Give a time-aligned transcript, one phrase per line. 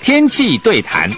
[0.00, 1.10] 天气对谈。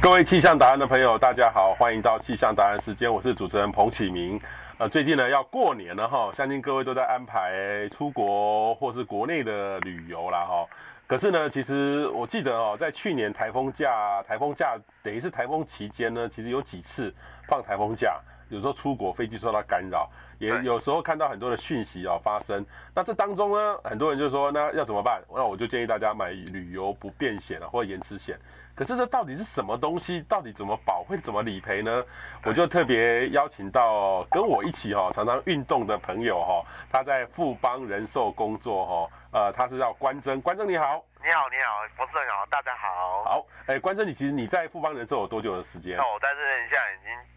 [0.00, 4.40] 各位气象达人的朋友，大家好，欢迎到气象达人时间，我是主持人彭启明。
[4.82, 10.66] 呃，最近呢要过年了哈，相信各位都在安排出国或是国内的旅游啦哈。
[11.06, 17.14] 可是呢，其实我记得哦，在去年台风假，台风假等于是台风期间呢，其实有几次
[17.46, 22.66] 放台风假，有时候出国飞机受到干扰，也有时候看到很多的讯息哦发生。
[22.92, 25.22] 那这当中呢，很多人就说，那要怎么办？
[25.32, 28.36] 那我就建议大家买旅游不便险啊，或者延迟险。
[28.74, 30.22] 可是这到底是什么东西？
[30.22, 31.02] 到底怎么保？
[31.02, 32.04] 会怎么理赔呢？
[32.44, 40.40] 我就特别邀请到跟我一起哈、哦，常常运动的朋友哈、哦，他在富邦人寿工作哈、哦，呃，他是叫关真。
[40.40, 43.24] 关真你好，你好，你好，博士你好，大家好。
[43.24, 45.96] 好，哎，关生，你其实你在富邦人寿有多久的时间？
[45.96, 47.31] 那我在这边现在已经。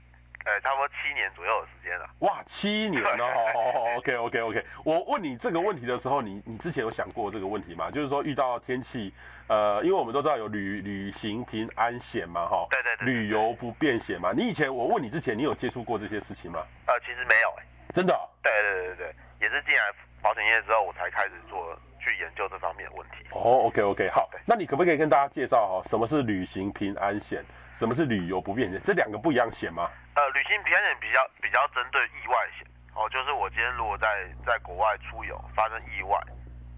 [0.45, 2.07] 呃，差不多七年左右的时间了。
[2.19, 4.65] 哇，七年哦，OK OK OK。
[4.83, 7.89] 我问你这个问题的时候，你你之前有想过这个问题吗？
[7.89, 9.11] 就是说遇到天气，
[9.47, 14.31] 呃，因为我们都知道有旅旅行平安险嘛，哈，对对对，旅游不便险嘛。
[14.31, 16.59] 你以前我问你之前，你有接触过这些事情吗？
[16.85, 18.29] 呃，其实没有，哎，真的哦？
[18.43, 19.81] 对对对对，也是进来
[20.21, 21.75] 保险业之后，我才开始做
[22.05, 23.25] 去研究这方面的问题。
[23.31, 28.79] 哦，OK OK，好，那你可不可以跟大家介绍哈，什么是旅行平安险，什么是旅游不便险？
[28.83, 29.89] 这两个不一样险吗？
[30.13, 34.07] 呃，旅行平安险比较比较针对意外险哦，就是我今天如果在
[34.45, 36.19] 在国外出游发生意外，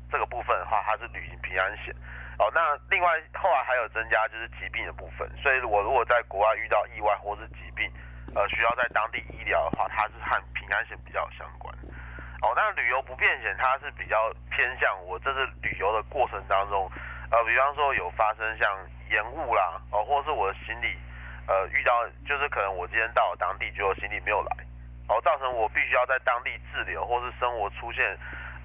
[0.09, 1.94] 这个部分的话，它是旅行平安险
[2.39, 2.50] 哦。
[2.55, 7.92] 那另外后来还有增加就是疾病的部分，所以我如果在国外遇到意外或是疾病，
[8.33, 11.75] 呃，需要在当地医疗的话，它是和平安险比较相关。
[12.41, 16.89] 哦，那旅游不便险它是比较偏向我这次旅游的过程当中，
[17.31, 18.69] 呃，比方说有发生像
[19.09, 20.95] 延误啦，哦，或是我的行李。
[21.48, 24.58] 呃，遇到就是可能我今天到了当地，结果行李没有来，
[25.08, 28.03] 哦造成我必须要在当地滞留，或是生活出现，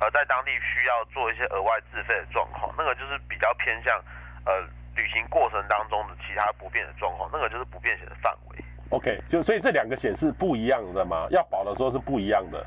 [0.01, 3.97] 呃，在当地需要做一些额外自费的状况，那个就是比较偏向
[4.45, 4.61] 呃
[4.97, 8.59] 旅行过程当中的其他不便的状况，那个就是不便险的范围。
[8.91, 11.29] OK，就所以这两个险是不一样的吗？
[11.31, 12.67] 要保的时候是不一样的。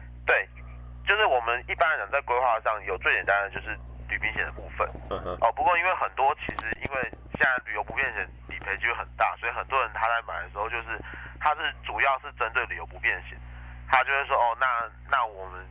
[1.06, 3.78] 对，就是我们一般人在规划上有最简单的就是
[4.10, 4.88] 旅行险的部分。
[5.10, 5.38] 嗯哼。
[5.42, 7.02] 哦，不过因为很多其实因为
[7.38, 8.28] 现在旅游不便险。
[8.48, 10.98] 理赔机会很大，所以很多人他在买的时候，就是
[11.42, 13.38] 他是主要是针对旅游不便险，
[13.92, 14.66] 他就会说哦，那
[15.12, 15.66] 那我们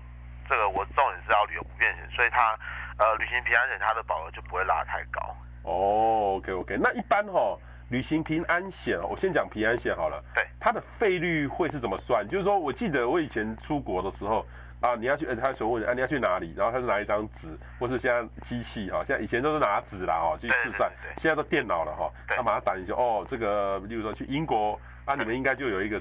[0.46, 2.58] 这个我重点是要旅游不便险，所以他
[2.98, 5.34] 呃旅行平安险它的保额就不会拉太高。
[5.62, 7.58] 哦，OK OK，那一般哈、哦、
[7.88, 10.22] 旅行平安险，我先讲平安险好了。
[10.34, 12.28] 对，它的费率会是怎么算？
[12.28, 14.44] 就是说我记得我以前出国的时候。
[14.84, 16.52] 啊，你要去，呃，他询问啊，你要去哪里？
[16.54, 25.98] 然后他就拿一张纸，或是现在机器哈，现在以前都是拿纸啦哦，去试算，现在都电脑了哈，他马上打进去，哦，这个，例如说去英国，啊，你们应该就有一个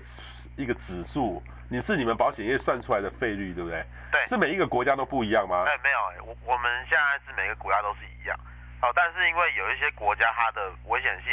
[0.57, 3.81] 一个指数，你是你们保险业算出来的费率，对不对？
[4.11, 5.63] 对，是每一个国家都不一样吗？
[5.65, 8.37] 哎，没有，我我们现在是每个国家都是一样，
[8.81, 11.31] 哦，但是因为有一些国家它的危险性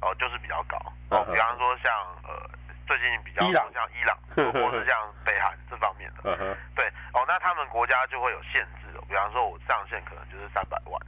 [0.00, 0.78] 哦就是比较高，
[1.10, 2.54] 哦，比方说像呃。
[2.86, 4.16] 最近比较像伊朗，
[4.52, 6.22] 或者是像北韩这方面的，
[6.76, 11.00] 对哦，那他们国家就会有限制哦，比方说我上限可能就是三百万，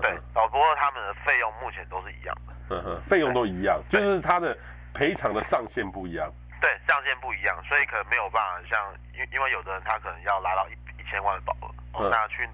[0.00, 2.34] 对哦，不过他们的费用目前都是一样
[2.68, 4.56] 的，费用都一样，就是他的
[4.94, 12.48] 赔偿的上限不一样，对，上限不一样，所以可能没有办法像，因因为有的人他可能要拿到一一千万的保额，哦，那去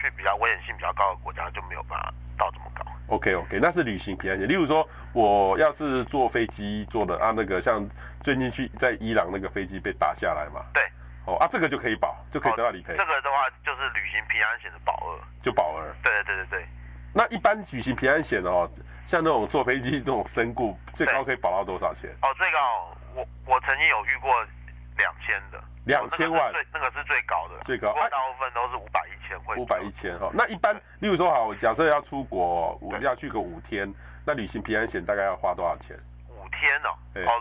[0.00, 2.84] 去比较危险性比较高的国家就没有办法到这么高。
[3.08, 4.48] OK OK，那是旅行平安险。
[4.48, 7.86] 例如说，我要是坐飞机坐的啊，那个像
[8.20, 10.82] 最近去在伊朗那个飞机被打下来嘛，对，
[11.26, 12.94] 哦啊，这个就可以保，就可以得到理赔。
[12.94, 15.84] 哦，这个的话就是旅行平安险的保额，就保额。
[16.02, 16.66] 对对对对对。
[17.12, 18.68] 那一般旅行平安险哦，
[19.06, 22.10] 像那种坐飞机那种身故，最高可以保到多少钱？
[22.22, 24.30] 哦，最高我我曾经有遇过
[24.96, 25.62] 两千的。
[25.84, 29.54] 两千万，最那个是最高的，最高，大部分都是五百一千会。
[29.56, 33.92] 五百一千哈，那一般，例如说好，假设要出国，我要去个五天，
[34.24, 35.94] 那旅行平安险大概要花多少钱？
[36.28, 36.88] 五天哦，
[37.26, 37.32] 哦，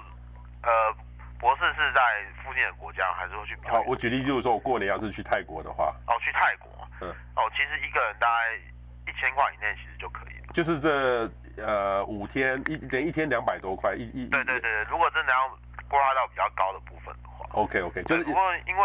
[0.63, 0.95] 呃，
[1.39, 2.01] 博士是在
[2.43, 3.57] 附近的国家，还是会去？
[3.67, 6.69] 好，我举例就是说，我过年要是去泰国的话，哦，去泰国，
[6.99, 8.55] 嗯，哦，其实一个人大概
[9.07, 10.53] 一千块以内其实就可以了。
[10.53, 11.31] 就是这
[11.63, 14.27] 呃五天一等一天两百多块一一。
[14.27, 15.47] 对对对，如果真的要
[15.87, 17.15] 规划到比较高的部分。
[17.53, 18.83] OK OK，就是不过因为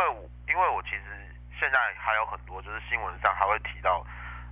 [0.49, 1.03] 因为我其实
[1.59, 4.05] 现在还有很多就是新闻上还会提到，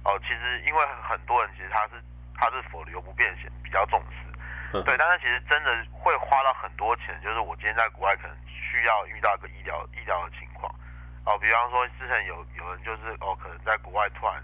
[0.05, 2.03] 哦，其实因为很多人其实他是
[2.35, 10.75] 他是否旅游不变险比较重视，对，但是其实真的会花到很多钱，就是我今天在国外可能需要遇到一个医疗医疗的情况，
[11.27, 14.43] 哦，比方说之前有有人就是哦，可能在国外突然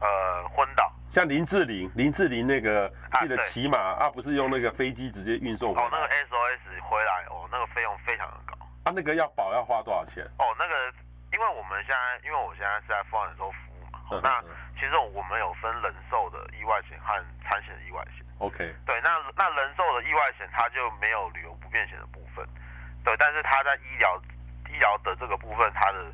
[0.00, 2.88] 呃昏倒，像林志玲，林志玲那个
[3.20, 8.57] 记得骑马啊，啊，不是用那个飞机直接运送回来哦，那个 SOS 回来哦，那个费用非常的高。
[8.88, 10.24] 啊，那个要保要花多少钱？
[10.38, 10.74] 哦，那个
[11.36, 14.40] 因为我们现在因为我现在是在富安人寿服务嘛，哦、那
[14.80, 17.12] 其实我们有分人寿的意外险和
[17.44, 18.24] 产险的意外险。
[18.38, 22.46] OK，对，那那人寿的意外险它就没有旅游不便险的部分，
[23.04, 24.20] 对，但是它在医疗。
[24.70, 26.12] 医疗的这个部分，它的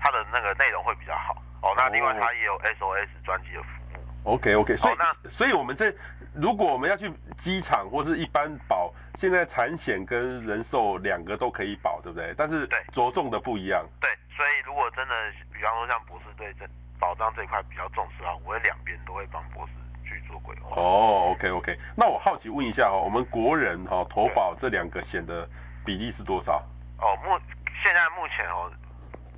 [0.00, 1.72] 它的那个内容会比较好哦。
[1.76, 4.34] 那另外它也有 SOS 专机的服务。
[4.34, 5.94] OK OK，所以、哦、那所以我们这
[6.34, 12.34] 如果我们要去机场或是一般保，现在产险跟人寿两个都可以保，对不对？
[12.36, 13.86] 但是着重的不一样。
[14.00, 15.14] 对，所以如果真的，
[15.52, 16.66] 比方说像博士对这
[16.98, 19.72] 保障这一块比较重视啊，我会两边都会帮博士
[20.08, 20.80] 去做规划。
[20.80, 25.48] 哦，OK OK，那我好奇问一下哦，我们国人哈、哦、投保这两个险的
[25.84, 26.64] 比例是多少？
[26.98, 27.38] 哦，目。
[27.84, 28.70] 现在目前哦，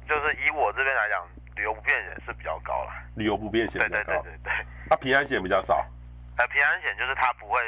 [0.06, 1.26] 就是以我这边来讲，
[1.56, 2.90] 旅游不便险是比较高了。
[3.16, 4.04] 旅游不便险比较高。
[4.04, 4.52] 对对对对对。
[4.90, 5.82] 那、啊、平安险比较少。
[6.36, 7.60] 呃，平安险就是它不会，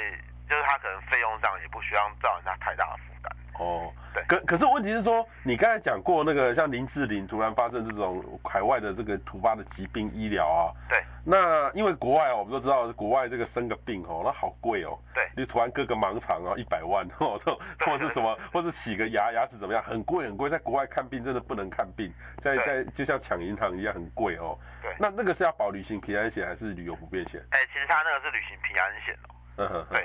[0.49, 3.37] 就是它可能费用上也不需要造成它太大的负担。
[3.55, 4.07] 哦，对。
[4.27, 10.75] 可可是问题是说，你刚才讲过那个像林志玲突然发生这种海外的这个突发的疾病医疗啊。
[10.89, 11.03] 对。
[11.25, 14.99] 那因为国外哦，我们都知道国外这个生个病哦，那好贵哦。
[15.15, 15.29] 对。
[15.37, 17.39] 你突然割个盲肠啊，一百万哦，
[17.81, 24.59] 或者是什么，或者洗个牙，牙齿怎么样，很贵很贵，在国外看病真的不能看病，在在就像抢银行一样很贵哦。
[24.83, 24.95] 对。
[24.99, 27.41] 那那个是要保旅行平安险还是旅游不便险？
[27.51, 29.35] 哎、欸，其实他那个是旅行平安险哦。
[29.59, 29.87] 嗯哼。
[29.91, 30.05] 对。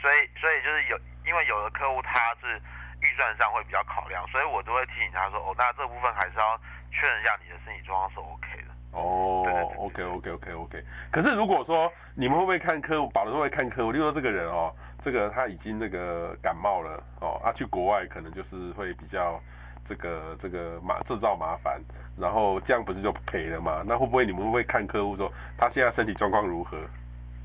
[0.00, 2.60] 所以所以就是有，因为有的客户他是。
[3.00, 6.58] 预算上会比较考量，所以我都会提醒他说：“哦，那这部分还是要
[6.90, 10.84] 确认一下你的身体状况是 OK 的。”哦，OK OK OK OK。
[11.12, 19.40] 可是如果说你们会不会看客户保的时候会看客户，例如说这个人哦，这个他已经那个感冒了哦，啊去国外可能就是会比较
[19.84, 21.80] 这个这个麻制造麻烦，
[22.16, 23.84] 然后这样不是就赔了嘛？
[23.86, 26.76] 那会不会你们会不会看客户说他现在身体状况如何？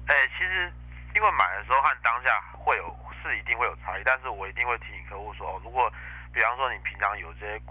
[0.08, 0.72] 哎、欸，其实
[1.14, 2.96] 因为买的时候和当下会有。
[3.24, 5.90] 是一定会有差异，但是我一定会提醒客户说，如果
[6.34, 7.62] 比方说你平常有这些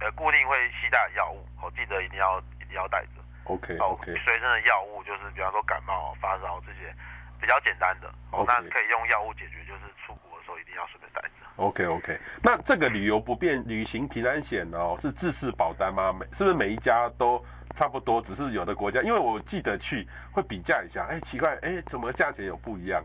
[0.00, 3.20] 呃固定会携带的药物，我记得一定要一定要带着。
[3.44, 4.14] OK OK。
[4.24, 6.94] 随身的药物就是比方说感冒、发烧这些
[7.40, 11.28] 比较简单的，那可以用药物解决，就是出国的时候一定要顺便带着。
[11.56, 12.18] OK OK。
[12.42, 16.12] 那这个旅游不便旅行平安险哦，是自费保单吗？
[16.12, 17.44] 每是不是每一家都
[17.76, 18.20] 差不多？
[18.22, 23.04] 只是有的国家，因为我记得去会比价一下，哎，奇怪，哎，怎么价钱有不一样？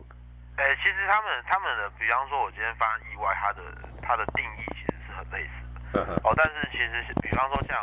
[0.60, 3.64] 哎、欸，其实他们他们的，比方说，我今天发生意外，它的
[4.04, 6.20] 它的定义其实是很类似的。
[6.22, 7.80] 哦，但是其实，比方说像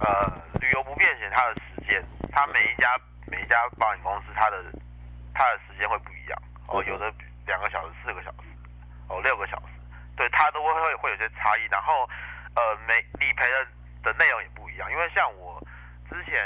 [0.00, 0.26] 呃
[0.60, 2.02] 旅游不便险，它的时间，
[2.32, 2.98] 它每一家
[3.30, 4.58] 每一家保险公司，它的
[5.32, 6.36] 它的时间会不一样。
[6.66, 7.14] 哦，有的
[7.46, 8.50] 两个小时、四个小时，
[9.08, 9.66] 哦六个小时，
[10.16, 11.68] 对，它都会会会有些差异。
[11.70, 12.10] 然后
[12.56, 13.66] 呃，每理赔的
[14.02, 15.62] 的内容也不一样，因为像我
[16.10, 16.42] 之前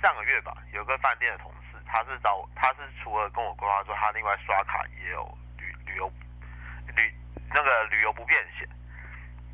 [0.00, 1.57] 上个月吧，有个饭店的同事。
[1.88, 5.26] 他是找他是除了跟我规划说，他另外刷卡也有
[5.56, 6.12] 旅旅游
[6.94, 7.12] 旅
[7.48, 8.68] 那个旅游不便险，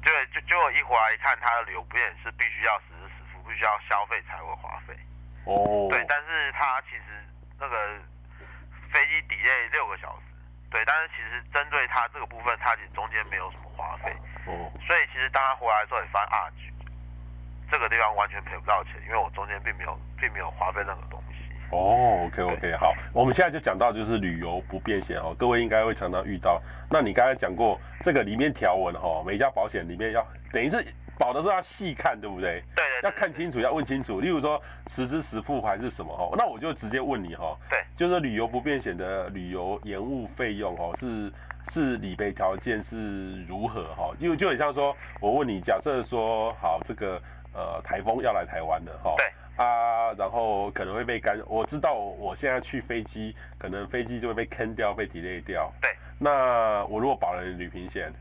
[0.02, 4.94] 就，就就我一回来一看，他的旅游不便是必须要实时实付，必须要消费才会花费。
[5.46, 5.88] 哦。
[5.90, 7.24] 对，但是他其实
[7.58, 7.98] 那个
[8.92, 10.26] 飞机 delay 六个小时，
[10.70, 14.10] 对，但是其实针对他这个部分，他其实中间没有什么花费。
[14.46, 14.72] 哦。
[14.86, 16.50] 所以其实当他回来的时候，也发现啊，
[17.70, 21.33] 这个地方完全赔不到钱，因为我中间并没有并没有花费任何东西。
[21.74, 26.62] 哦，OK OK，好，我们现在就讲到就是旅游不便险哦，各位应该会常常遇到。
[26.90, 30.84] 那你刚才讲过这个里面条文哈，每家保险里面要等于是
[31.18, 32.62] 保的时候要细看，对不对？
[32.76, 34.20] 对，要看清楚，要问清楚。
[34.20, 37.56] 例如说实支实付还是什么哦，那我就直接问你哈。
[37.70, 41.32] 对，就是旅游不便险的旅游延误费用哦，是
[41.70, 44.10] 是理赔条件是如何哈？
[44.20, 47.20] 就就很像说，我问你，假设说好这个
[47.52, 49.14] 呃台风要来台湾的哈。
[49.18, 49.26] 对。
[49.56, 55.72] 啊，然后可能会被干，我知道我现在去飞机，可能飞机就会被坑掉，被 delay 掉。
[55.80, 55.90] 对。
[56.18, 58.12] 那我如果保了旅平险，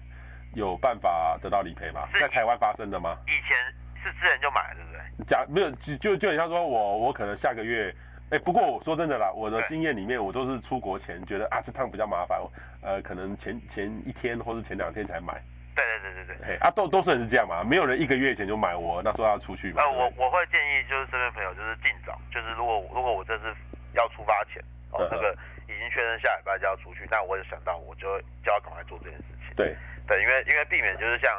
[0.54, 2.08] 有办法得到理赔吗？
[2.20, 3.18] 在台湾发生的吗？
[3.26, 3.58] 以前
[4.04, 5.26] 是之前就买了，对不对？
[5.26, 7.94] 假没有，就就就很像说我我可能下个月，
[8.30, 12.40] 哎，不过我说真的啦，我的经验里面，我都是出国前觉得啊这趟比较麻烦，
[12.82, 15.42] 呃，可能前前一天或是前两天才买。
[15.76, 19.82] 对对对对对，嘿啊，都都是人是这样嘛，没有人一个月前就买我，那时候要出去嘛。
[19.82, 23.46] 呃，我我会建议就是身边朋友就是尽早，就是如果如果我这次
[23.94, 24.62] 要出发前，
[24.92, 25.34] 哦，这、那个
[25.66, 29.56] 已经确认下礼拜就要出去，那我就想到我就就要赶快做这件事情。
[29.56, 29.76] 对
[30.08, 31.34] 对，因为因为避免就是像，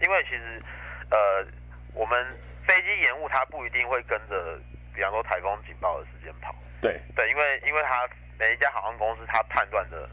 [0.00, 0.62] 因为其实
[1.10, 1.44] 呃，
[1.94, 2.24] 我们
[2.66, 4.58] 飞机延误它不一定会跟着，
[4.94, 6.54] 比方说台风警报的时间跑。
[6.80, 8.08] 对对，因为因为它
[8.38, 10.08] 每一家航空公司它判断的。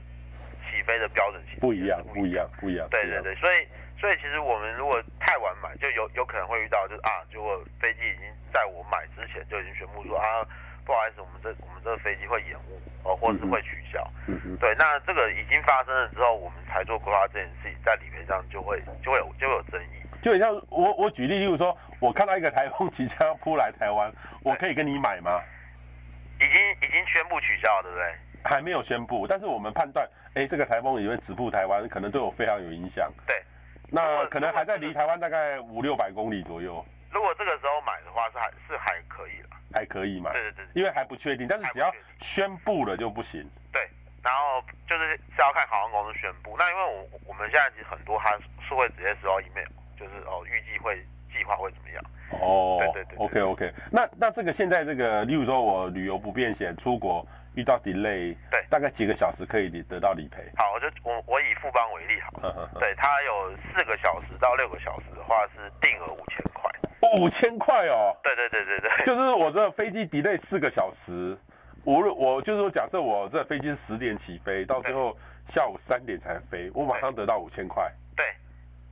[0.69, 2.87] 起飞的标准其实不一样，不一样，不一样。
[2.89, 3.67] 对对对，所以
[3.99, 8.23] 所以其实我们如果太晚买，就有有可能会遇到，就是啊，如果飞机已经
[8.53, 10.45] 在我买之前就已经宣布说啊，
[10.85, 14.05] 不好意思，我们这我们这个飞机会延误哦，或者是会取消。
[14.27, 14.57] 嗯嗯。
[14.57, 19.99] 对，那这个已经发生了之后，我们才做规划这件事情，在理赔上就会就会有就会有争议。
[20.21, 24.11] 就很像我我举例，例如说，我看到一个台风即将扑来台湾，
[24.43, 25.41] 我可以跟你买吗？
[26.41, 28.15] 已经已经宣布取消了，对不对？
[28.43, 33.11] 还没有宣布，但是我们判断，哎，这个台风也会止步台湾，可能对我非常有影响。
[33.25, 33.35] 对。
[33.91, 36.85] 那可能还在离台湾大概五六百公里左右。
[37.09, 40.31] 如果这个时候买的话，是还是还可以了，还可以买。
[40.31, 43.43] 对对对，因为还不确定，但是只要宣布了就不行。
[43.73, 43.81] 对，
[44.23, 46.55] 然后就是是要看航空公司宣布。
[46.55, 49.67] 那因为我我们现在其实很多它是会直接收到 email，
[49.97, 50.95] 就是哦预计会
[51.35, 52.03] 计划会怎么样。
[52.39, 53.25] 哦，对对对，对。
[53.25, 57.27] OK OK，那那这个现在这个，例如说我旅游不便险出国。
[57.59, 60.41] 遇到 delay，对，大概几个小时可以得到理赔。
[60.55, 62.31] 好，我就我我以富邦为例好，
[62.79, 66.71] 对，它有四个小时到六个小时的话是定额五千块。
[67.17, 68.15] 五千块哦？
[68.23, 71.37] 对对对对对，就是我这飞机 delay 四个小时，
[71.83, 77.91] 无论我就是说，假设我这飞机是十点起飞，到最后下午三点才飞，我马上得到五千块。
[78.15, 78.25] 对，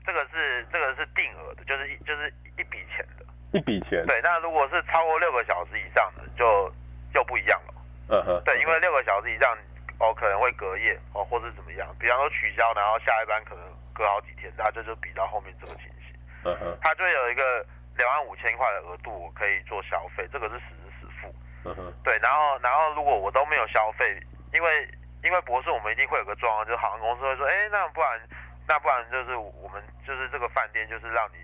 [0.05, 3.25] 这个是这个是定额的，就是一就是一笔钱的。
[3.53, 4.05] 一笔钱。
[4.05, 6.69] 对，那如果是超过六个小时以上的，就
[7.13, 7.73] 就不一样了。
[8.09, 9.57] 嗯哼，对，因为六个小时以上，
[9.99, 16.15] 哦，可能会隔夜，哦，或是怎么样，比方说取消，然后下一班可能隔好几天，那这就比到后面这个情形。
[16.43, 17.65] 嗯哼，它就有一个
[17.97, 21.35] 两万五千块的额度，我可以做消费，这个是实时实付。
[21.65, 24.17] 嗯哼，对，然后然后如果我都没有消费，
[24.53, 24.87] 因为
[25.23, 28.21] 因为博士我们一定会有个状况，就是航空公司会说，哎，那不然
[28.67, 31.39] 那不然就是我们就是这个饭店就是让你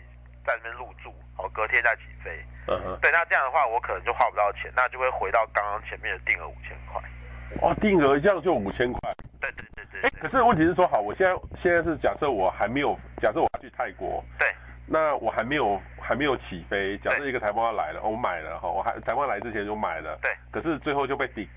[0.46, 2.32] 在那边入住，好，隔天再起飞。
[2.68, 7.02] 嗯哼，对，那这样的话，我可能就花不到钱，那就会回到刚刚前面的定额五千块。
[7.62, 9.00] 哦，定额这样就五千块。
[9.40, 10.02] 对对对对。
[10.02, 14.24] 哎，可是问题是说，好，我现在现在是假设我还没有，假设我要去泰国。
[14.40, 14.48] 对。
[14.86, 20.18] 那我还没有还没有起飞，假设一个台风要来了，我买了哈，我还台风来之前就买了。
[20.22, 20.36] 对。
[20.52, 21.50] 可是最后就被抵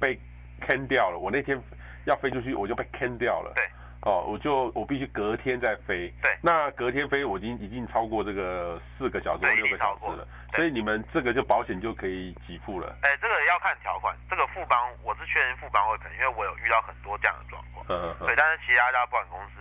[0.00, 0.18] 被
[0.60, 1.60] can 掉了，我那天
[2.04, 3.52] 要飞出去，我就被 can 掉了。
[3.54, 3.64] 对。
[4.04, 6.12] 哦，我就我必须隔天再飞。
[6.22, 6.36] 对。
[6.42, 12.94] 那隔天飞，我已经已经超过这个四个小时或六个小时了，所以你们这个就保险就可以给付了。
[13.02, 14.14] 哎，这个要看条款。
[14.28, 17.84] 这个富邦我是确认富邦会赔，因为我有遇到很多这样的状况。
[17.88, 18.26] 嗯嗯。
[18.26, 19.60] 对，但是其他家保险公司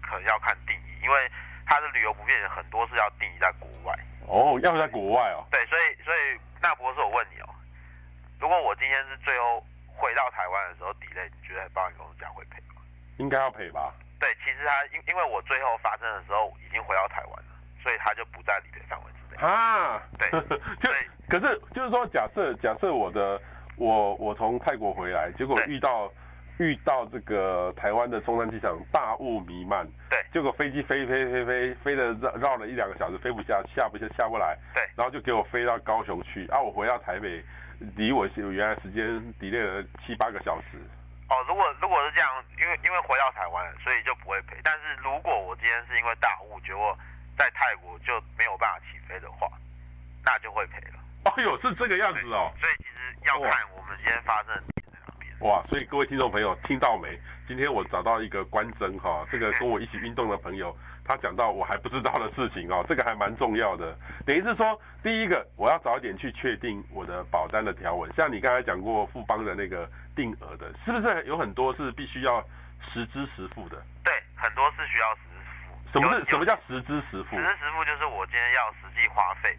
[0.00, 1.30] 可能要看定义，因为
[1.66, 3.94] 它的旅游不便险很多是要定义在国外。
[4.26, 5.44] 哦，要在国外哦。
[5.52, 7.48] 对，所以所以那博士，我问你哦，
[8.40, 12.71] 如果我今天是最后回到台湾的时候 delay，你觉得保险公司这样会赔吗？
[13.22, 13.94] 应该要赔吧。
[14.18, 17.52] 对，其实他因因为我最后发生的时候已经回到台湾了，
[17.82, 19.42] 所以他就不在理赔范围之内。
[19.42, 20.30] 啊，对，
[20.78, 20.90] 就
[21.28, 23.40] 可是就是说，假设假设我的
[23.76, 26.12] 我我从泰国回来，结果遇到
[26.58, 37.42] 遇到这个台湾的松山机场大雾弥漫，对，结果飞机飞飞飞飞飞的绕绕了一两个小时飞不下，下不下下不来，对，然后就给我飞到高雄去，啊，我回到台北，
[37.96, 39.04] 离我原来时间
[39.40, 40.78] delay 了七八个小时。
[41.32, 42.28] 哦，如果如果是这样，
[42.60, 44.60] 因为因为回到台湾了，所以就不会赔。
[44.62, 46.96] 但是如果我今天是因为大雾，结果
[47.38, 49.48] 在泰国就没有办法起飞的话，
[50.22, 51.00] 那就会赔了。
[51.24, 52.52] 哦呦，是这个样子哦。
[52.60, 54.62] 所以其实要看我们今天发生。
[55.42, 57.18] 哇，所以各位听众朋友听到没？
[57.44, 63.98] 今天我找到一个关真哈，这个跟我一起运动的朋友，他讲到我还不知道的事情哦，这个还蛮重要的。
[64.24, 72.40] 等于是说，第一个我要早一点去确定我的保单的条文，像你刚才讲过富邦的那个定额的，是不是有很多是必须要
[72.78, 73.82] 实支实付的？
[74.04, 75.88] 对，很多是需要实支实付。
[75.88, 77.34] 什么是什么叫实支实付？
[77.36, 79.58] 实支实付就是我今天要实际花费。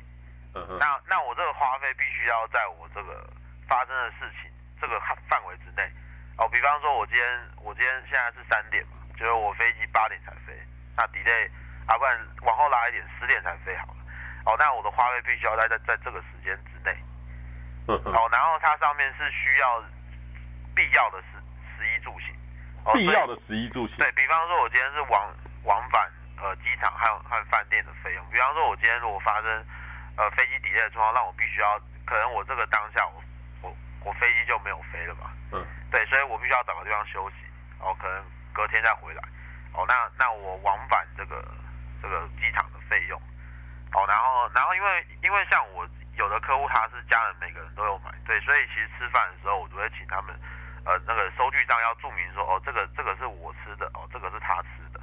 [0.54, 0.78] 嗯哼。
[0.80, 3.30] 那那我这个花费必须要在我这个
[3.68, 4.50] 发生的事情
[4.84, 5.00] 这个
[5.30, 5.90] 范围之内。
[6.36, 7.24] 哦，比方说，我今天
[7.64, 10.52] 我今天现在是三点嘛，就是我飞机八点才飞，
[10.98, 11.48] 那 delay
[11.88, 14.04] 啊，不然往后拉一点，十点才飞好了。
[14.44, 16.92] 哦，那我的花费必须要在在在这个时间之内。
[17.88, 19.82] 哦，然后它上面是需要
[20.76, 21.40] 必要的食
[21.78, 22.36] 食衣住行。
[22.84, 24.00] 哦，必要的食衣住行。
[24.00, 26.12] 对，比方说，我今天是往往返
[26.42, 28.26] 呃机场和和饭店的费用。
[28.30, 29.66] 比方说，我今天如果发生
[30.18, 33.24] 呃飞机 delay 的状况，让我必须要，可能我这个当下我
[34.04, 35.32] 我我飞机就没有飞了嘛。
[35.52, 35.66] 嗯。
[35.92, 37.36] 对，所以我必须要找个地方休息，
[37.80, 39.22] 哦，可能隔天再回来，
[39.74, 41.46] 哦，那那我往返这个
[42.02, 43.22] 这个机场的费用，
[43.94, 50.34] 哦，然后然后因为因为像我有的客户他是家人每个人都有买，对，所以其实吃饭的时候我都会请他们，
[50.86, 55.00] 呃，那个收据上要注明说，哦，这个这个是我吃的，哦，这个是他吃的，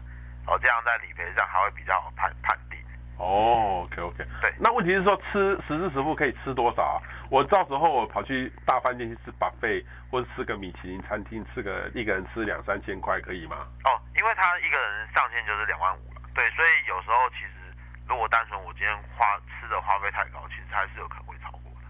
[0.47, 2.80] 哦，这样在理赔上还会比较好判判定。
[3.21, 6.97] 哦，OK OK，对，那问题是说吃实支实付可以吃多少啊？
[7.29, 13.69] 我到时候我跑去大饭店去吃 buffet，或者吃个米其林餐厅，吃个一个人吃两三千块可以吗？
[13.85, 17.77] 哦，因为他一个人上限就是两万五了，对，所以有时候其实
[18.09, 21.85] 如果单纯我今天花吃的花费太高，其实还是有可能会超过的。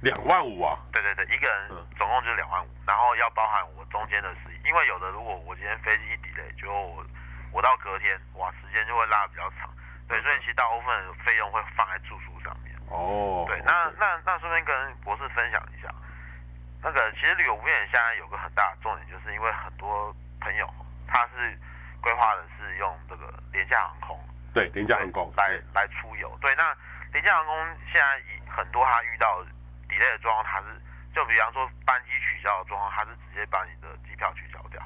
[0.00, 0.72] 两万五啊？
[0.90, 7.04] 对对对，一个人总共就是两万五，然后要包含我中间的事，因为有的如果我今天飞机一 delay，就我
[7.52, 9.68] 我到隔天，哇，时间就会拉得比较长。
[10.12, 12.76] 对，所以其实大部分费用会放在住宿上面。
[12.90, 13.44] 哦。
[13.48, 15.88] 对，那那那顺便跟博士分享一下，
[16.82, 20.68] 那个其实旅游不便现在有个很大的重点，就是因为很多朋友
[21.08, 21.58] 他是。
[22.02, 24.20] 规划的是用这个廉价航空，
[24.52, 26.36] 对，廉价航空来来出游。
[26.40, 26.76] 对，那
[27.12, 29.40] 廉价航空现在很多他遇到
[29.88, 30.82] delay 的状况，他是
[31.14, 34.82] 就比方说班机取消的状况，他是直接把你的机票取消掉。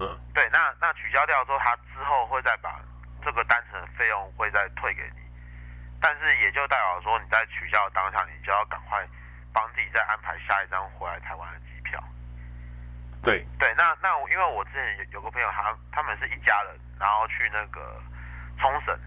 [0.00, 2.78] 嗯，对，那那取消掉之后，他之后会再把
[3.24, 5.22] 这个单程的费用会再退给你，
[6.00, 9.06] 但是也就代表说你在取消的当下，你就要赶快
[9.52, 12.02] 帮自己再安排下一张回来台湾的机票。
[13.22, 18.02] 对对，那那我因为我之前有有个朋友他，他他们是一家人，然后去那个
[18.58, 18.98] 冲绳，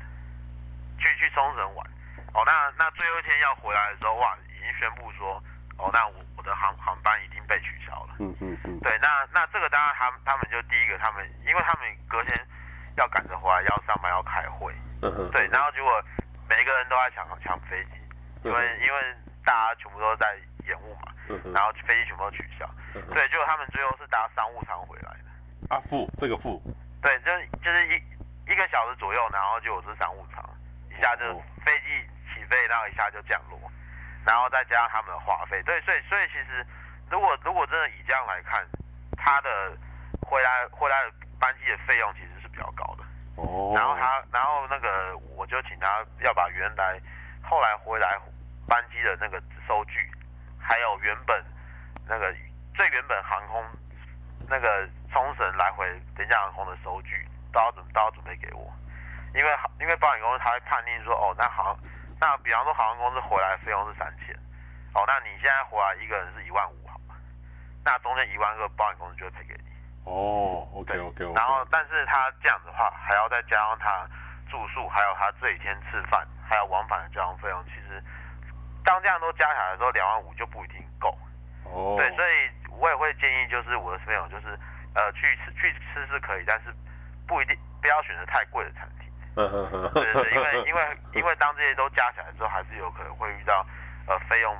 [0.97, 1.85] 去去冲绳玩，
[2.33, 5.35] 哦，那那最后一天要回来的时候，哇，已经宣布说，
[5.77, 8.15] 哦，那我我的航航班已经被取消了。
[8.19, 8.79] 嗯嗯嗯。
[8.79, 12.47] 对，那那这个当然他们他们就第一个，他们因为他们隔天
[12.97, 14.73] 要赶着回来，要上班要开会。
[15.31, 16.01] 对，然后结果
[16.49, 17.91] 每一个人都在抢抢飞机，
[18.43, 18.99] 因为因为
[19.43, 20.35] 大家全部都在
[20.65, 21.13] 延误嘛，
[21.53, 22.69] 然后飞机全部都取消。
[23.11, 25.75] 对，就他们最后是搭商务舱回来的。
[25.75, 26.61] 啊，付这个付。
[27.01, 28.01] 对，就就是一
[28.51, 30.43] 一个小时左右，然后就我是商务舱，
[30.89, 32.01] 一下就飞机
[32.33, 33.59] 起飞，然后一下就降落，
[34.25, 35.61] 然后再加上他们的话费。
[35.63, 36.65] 对，所以所以其实
[37.11, 38.65] 如果如果真的以这样来看，
[39.17, 39.77] 他的
[40.21, 43.03] 回来回来的班机的费用其实是比较高的。
[43.35, 43.73] 哦。
[43.75, 46.99] 然后他然后那个我就请他要把原来
[47.43, 48.17] 后来回来
[48.67, 50.09] 班机的那个收据，
[50.57, 51.43] 还有原本
[52.07, 52.33] 那个。
[52.75, 53.63] 最原本航空
[54.49, 58.69] 那个冲绳来回廉价航空的收据都要准都要准备给我，
[59.33, 61.73] 因为因为保险公司他会判定说，哦，那航
[62.19, 64.35] 那比方说航空公司回来费用是三千，
[64.93, 67.15] 哦，那你现在回来一个人是一万五，好吗？
[67.85, 69.63] 那中间一万个保险公司就会赔给你。
[70.05, 71.33] 哦，OK OK OK。
[71.35, 74.07] 然后，但是他这样子的话，还要再加上他
[74.49, 78.01] 住宿，还有他这几天吃饭，还有往返的交通费用，其实
[78.83, 81.17] 当这样都加起来的时候，两万五就不一定够。
[81.65, 81.95] 哦。
[81.97, 82.49] 对，所以。
[82.77, 84.47] 我也会建议，就是我的朋友，就是
[84.95, 86.75] 呃，去吃去吃是可以，但是
[87.25, 89.09] 不一定不要选择太贵的餐厅。
[89.37, 89.91] 嗯嗯嗯。
[89.93, 90.81] 对对对，因为因为
[91.13, 93.65] 因为当这些都加起来之后，还是有可能会遇到
[94.07, 94.53] 呃费用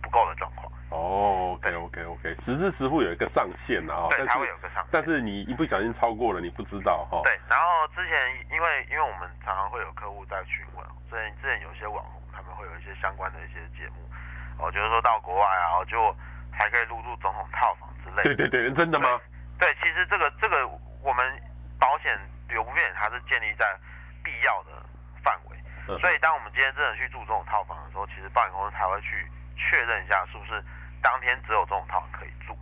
[0.00, 0.72] 不够的状况。
[0.94, 4.86] 哦，OK OK OK，实支实付有一个上限啊，对，它会有个上限。
[4.92, 7.20] 但是你一不小心超过了，你不知道哈。
[7.24, 8.14] 对，然后之前
[8.50, 14.08] 因为因为我们常常会有客户在询问，所以之前有些网红他们会有一些相关的一些节目，
[14.62, 16.14] 哦，就是说到国外啊，就。
[16.56, 18.22] 还可以入住总统套房之类的。
[18.22, 19.18] 对对对，真的吗？
[19.58, 20.64] 对，对，其实这个这个
[21.02, 21.42] 我们
[21.80, 23.66] 保险旅游不便它是建立在
[24.22, 24.70] 必要的
[25.24, 29.26] 范围，嗯、所以当我们今天真的去住总统套房的时候，其实保险公司才会去
[29.58, 30.62] 确认一下是不是
[31.04, 32.56] 当天只有这种套房可以住。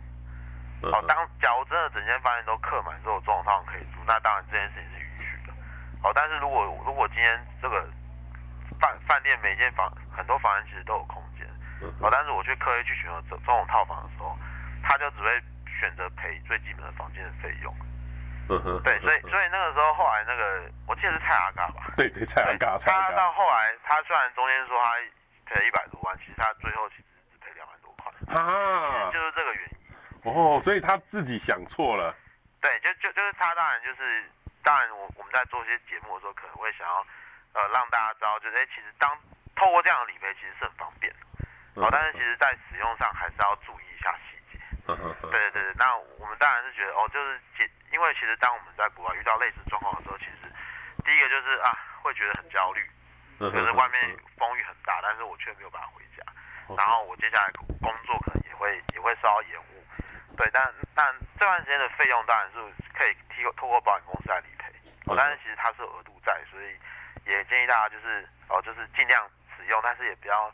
[0.91, 5.53] 好、嗯，当假如真的整间饭店都客满，只有这种套房可以住，那当然这件事情是允许的。
[6.03, 7.87] 好，但是如果如果今天这个
[8.81, 11.47] 饭饭店每间房很多房间其实都有空间。
[12.03, 14.37] 哦，但是我去刻意去选择这这种套房的时候，
[14.83, 15.31] 他就只会
[15.79, 17.75] 选择赔最基本的房间的费用。
[18.49, 18.83] 嗯哼。
[18.83, 21.91] 对，所以所以那个时候后来那个我记得是蔡阿嘎吧？
[21.95, 22.77] 对对，蔡阿嘎。
[22.79, 24.95] 他到后来，他虽然中间说他
[25.45, 28.11] 赔了一百多万，其实他最后其实只赔两万多块。
[28.39, 29.11] 啊。
[29.11, 30.31] 就是这个原因。
[30.31, 32.15] 哦，所以他自己想错了。
[32.61, 34.23] 对，就就就是他当然就是
[34.63, 37.05] 当然我我们在做一些节目的时候，可能会想要
[37.53, 39.11] 呃让大家知道，就是哎、欸，其实当
[39.55, 41.19] 透过这样的理赔，其实是很方便的。
[41.81, 44.59] 哦，但是其实，在使用上还是要注意一下细节。
[44.85, 44.95] 对
[45.51, 50.51] 对对，那我们当然是觉得，哦，就是解，因为其实当我们在国外遇到类似状况的时候，其实
[51.03, 52.87] 第一个就是啊，会觉得很焦虑，
[53.39, 56.02] 就是外面风雨很大，但是我却没有办法回家，
[56.77, 59.83] 然后我接下来工作可能也会也会受到延误。
[60.37, 60.63] 对，但
[60.95, 62.57] 但这段时间的费用当然是
[62.97, 64.71] 可以提透过保险公司来理赔。
[65.05, 66.65] 哦，但是其实它是有额度在，所以
[67.29, 69.21] 也建议大家就是哦，就是尽量
[69.55, 70.51] 使用，但是也不要。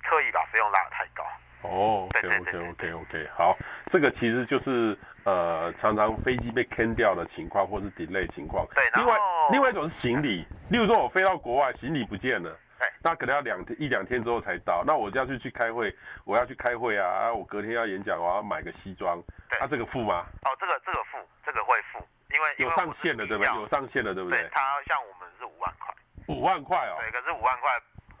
[0.00, 1.22] 刻意把费用拉得太高
[1.62, 3.54] 哦，OK OK OK OK，好，
[3.86, 8.66] 这个其实就是呃，常常飞机被 can 掉的情况，或是 delay 情况。
[8.74, 9.18] 对，另外
[9.50, 12.58] 另外一种是行李，例如说我飞到国外，行李不见了，对，
[13.02, 20.26] 那可能要两天一两天之后才到，那我就要去去开会，我要去开会啊，啊我隔天要演讲，我要买个西装，对，那、啊、这个付吗？
[20.42, 21.98] 哦，这个这个付，这个会付，
[22.34, 23.54] 因为有上限的，对不对？
[23.54, 24.40] 有上限的，对不对？
[24.40, 25.94] 对，他像我们是五万块，
[26.28, 27.70] 五万块哦，对，可是五万块。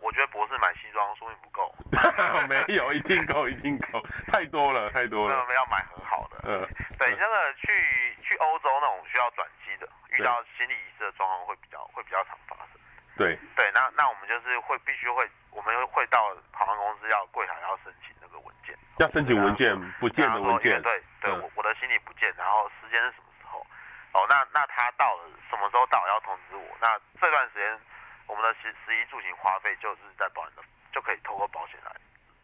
[0.00, 1.74] 我觉得博士买西装说明不够，
[2.46, 5.34] 没有，一定够，一定够，太多了，太多了。
[5.34, 6.38] 那我们要买很好的。
[6.44, 6.62] 嗯，
[6.96, 7.66] 对，那个去
[8.22, 12.77] 去欧洲那种需要转机的，遇遇到心理遗失的状况会比较会比较常发生。
[13.18, 20.80] 对对，那那我们就是会必须会，我们会到航空公司要柜台要申请那个文件，要申请文件不见的文件。
[20.80, 23.58] 对对，我我的行李不见，然后时间是什么时候？
[24.14, 26.62] 哦，那那他到了什么时候到要通知我？
[26.80, 27.76] 那这段时间
[28.28, 31.90] 我们的十十一住行花费就是在保险的，就可以透过保险来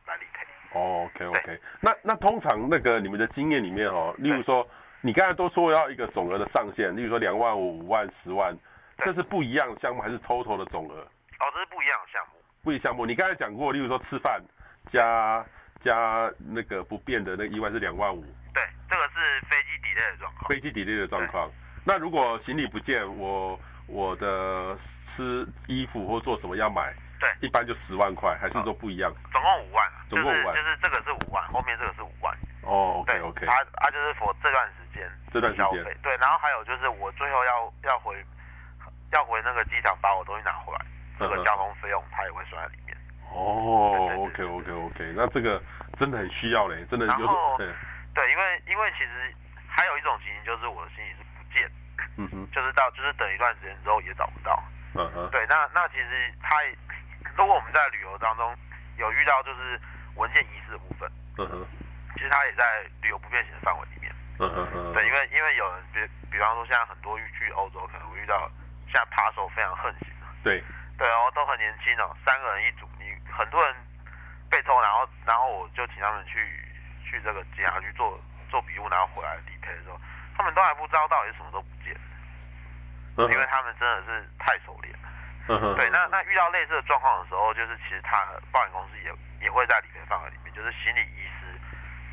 [0.06, 0.44] 来理赔。
[0.72, 4.66] 哦，OK OK，那那通常那个你们的经验里面哦，例如说
[5.02, 8.52] 你刚才都说要一个总额的上限，例如说两万五、五万、十万。
[9.04, 11.00] 这是不一样的项目还是 total 的总额？
[11.00, 12.34] 哦，这是不一样的项目。
[12.62, 14.40] 不一样项目，你刚才讲过，例如说吃饭
[14.86, 15.44] 加
[15.80, 18.22] 加那个不变的那个意外是两万五。
[18.54, 20.48] 对，这个是飞机 delay 的状况。
[20.48, 21.50] 飞机 delay 的状况。
[21.84, 26.94] 那如果行李不见，我我的吃衣服或做什么要买？
[27.20, 29.10] 对，一般就十万块，还是说不一样？
[29.10, 29.92] 哦、总共五万。
[30.08, 30.64] 总共五万、就是。
[30.64, 32.34] 就是这个是五万，后面这个是五万。
[32.62, 33.46] 哦，OK OK。
[33.46, 35.10] 啊啊，就是 for 这段时间。
[35.30, 35.84] 这段时间。
[36.02, 38.24] 对，然后还有就是我最后要要回。
[39.14, 40.84] 要回那个机场把我东西拿回来，
[41.18, 42.96] 这个交通费用他也会算在里面。
[43.30, 45.62] 哦，OK OK OK，那这个
[45.96, 47.66] 真的很需要嘞，真的有时候对，
[48.14, 49.34] 对，因为因为其实
[49.66, 51.70] 还有一种情形就是我的行李是不见，
[52.16, 54.62] 嗯哼，就是到就是等一段时间之后也找不到，
[54.94, 56.58] 嗯哼，对，那那其实他
[57.34, 58.54] 如果我们在旅游当中
[58.98, 59.80] 有遇到就是
[60.14, 61.66] 文件遗失的部分，嗯哼，
[62.14, 65.98] 其实他也在旅游不便险的范围里面，嗯哼嗯，对，因为因为有人比
[66.30, 68.50] 比方说现在很多去欧洲可能会遇到。
[68.94, 70.06] 现在扒手非常横行，
[70.44, 70.62] 对，
[70.96, 73.74] 对哦，都很年轻哦，三个人一组，你很多人
[74.48, 76.38] 被偷，然后然后我就请他们去
[77.02, 78.14] 去这个警察局做
[78.48, 79.98] 做笔录，然后回来理赔的时候，
[80.38, 81.92] 他们都还不知道到底是什么都不见，
[83.16, 85.10] 嗯，因为他们真的是太熟练了，
[85.48, 89.10] 嗯，对，那那遇到类似的状况的时候，就是其实他保险公司也
[89.42, 91.58] 也会在理赔范围里面，就是行李遗失、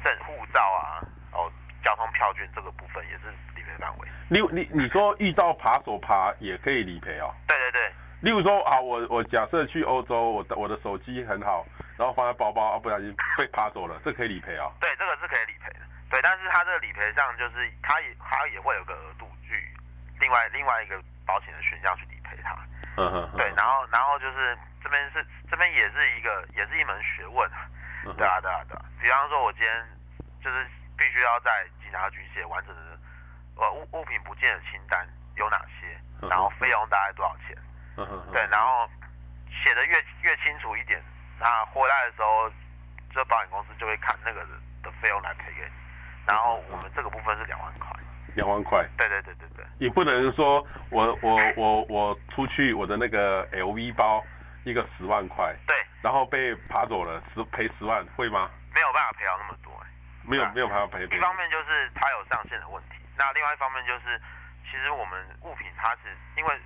[0.03, 1.51] 证护照啊，哦。
[1.83, 3.33] 交通票券这个部分也是
[3.79, 4.07] 范围。
[4.29, 7.33] 你你你说遇到扒手扒也可以理赔哦？
[7.47, 7.91] 对对对。
[8.21, 11.65] 例如说啊，我我假设去欧洲，我的我的手机很好，
[11.97, 14.71] 然后放在包包啊，不小心被扒走了，这可以理赔哦？
[14.79, 15.79] 对，这个是可以理赔的。
[16.11, 19.57] 对，但是它这个理赔上就是它也它也会有个额度去
[20.19, 22.55] 另外另外一个保险的选项去理赔它。
[22.97, 23.37] 嗯哼。
[23.37, 27.65] 对，然后然后就是这边是这边也是一个也是一门学问啊。
[28.17, 28.85] 对啊对啊对啊。
[29.01, 29.71] 比方说，我今天
[30.43, 30.65] 就是。
[30.97, 32.90] 必须要在警察局写完整的，
[33.55, 37.57] 呃物物品不见的清单有哪些，然后费用大概多少钱，
[37.97, 38.89] 嗯对，然后
[39.63, 41.01] 写的越越清楚一点，
[41.39, 42.49] 那回来的时候，
[43.13, 44.45] 这保险公司就会看那个
[44.83, 45.71] 的费用来赔给你，
[46.27, 47.89] 然后我们这个部分是两万块，
[48.35, 54.23] 两万块，对对对对对，也不能说我我我我出去我的那个 LV 包
[54.63, 58.49] 一个十万块，对，然后被扒走了十赔十万会吗？
[58.73, 59.71] 没有办法赔到那么多。
[60.23, 61.03] 没有没有办法赔。
[61.05, 64.19] 一方面就是它有上限的问题，那另外一方面就是，
[64.63, 66.59] 其实我们物品它是因为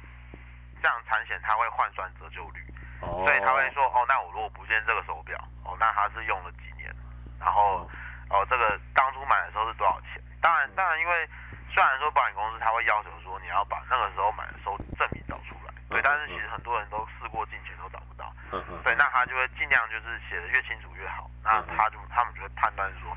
[0.82, 2.62] 这样产险，它会换算折旧率，
[3.02, 6.94] 哦，所以他会说哦，那我如果不见这个手表，哦，那它是用了几年，
[7.40, 7.90] 然后
[8.30, 10.22] 哦这个当初买的时候是多少钱？
[10.42, 11.28] 当然当然，因为
[11.74, 18.32] 虽然说保险公司他会要求说你要把那个时候买的时候证明找出来，对，但是其实很多人都事过境迁都找不到，
[18.84, 23.12] 对，那他就会尽量就是写的越清楚越好，那他就他们就会判断说。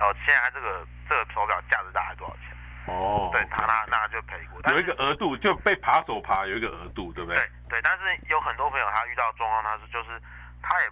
[0.00, 2.51] 哦，现在这个这个手表价值大概多少钱？
[2.86, 4.60] 哦，对，他那那就赔过。
[4.72, 7.36] 有一个额度，就被扒手扒有一个额度，对不对？
[7.38, 10.20] 对对，但是有很多朋友他遇到状况，他是就是
[10.62, 10.90] 他也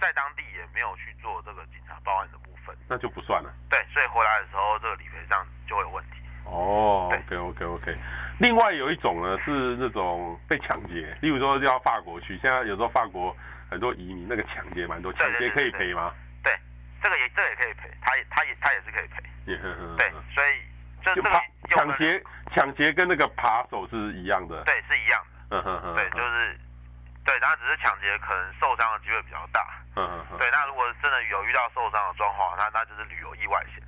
[0.00, 3.54] 在当地也没有去做这个警察报案的部分，那就不算了。
[3.70, 6.10] 对，所以回来的时候这个理赔上就会有问题。
[6.44, 7.96] 哦，OK OK OK。
[8.38, 13.34] 另外有一种呢是那种被抢劫，例如说要法国去，现在有时候法国
[13.70, 16.12] 很多移民那个抢劫蛮多，抢劫可以赔吗？
[16.42, 16.52] 对
[17.02, 19.22] 这个也这个也可以赔，他也他也他也是可以赔。
[19.46, 20.60] Uh, uh, 对，所以
[21.04, 21.30] 就这个
[21.68, 24.62] 抢劫抢劫跟那个扒手是一样的。
[24.64, 25.56] 对，是一样的。
[25.58, 25.94] 嗯哼哼。
[25.96, 26.58] 对，就是
[27.24, 29.66] 对，然后只是抢劫可能受伤的机会比较大。
[29.96, 33.82] 嗯哼对，那如果真的有遇到受伤的状况，那那就是旅游意外险。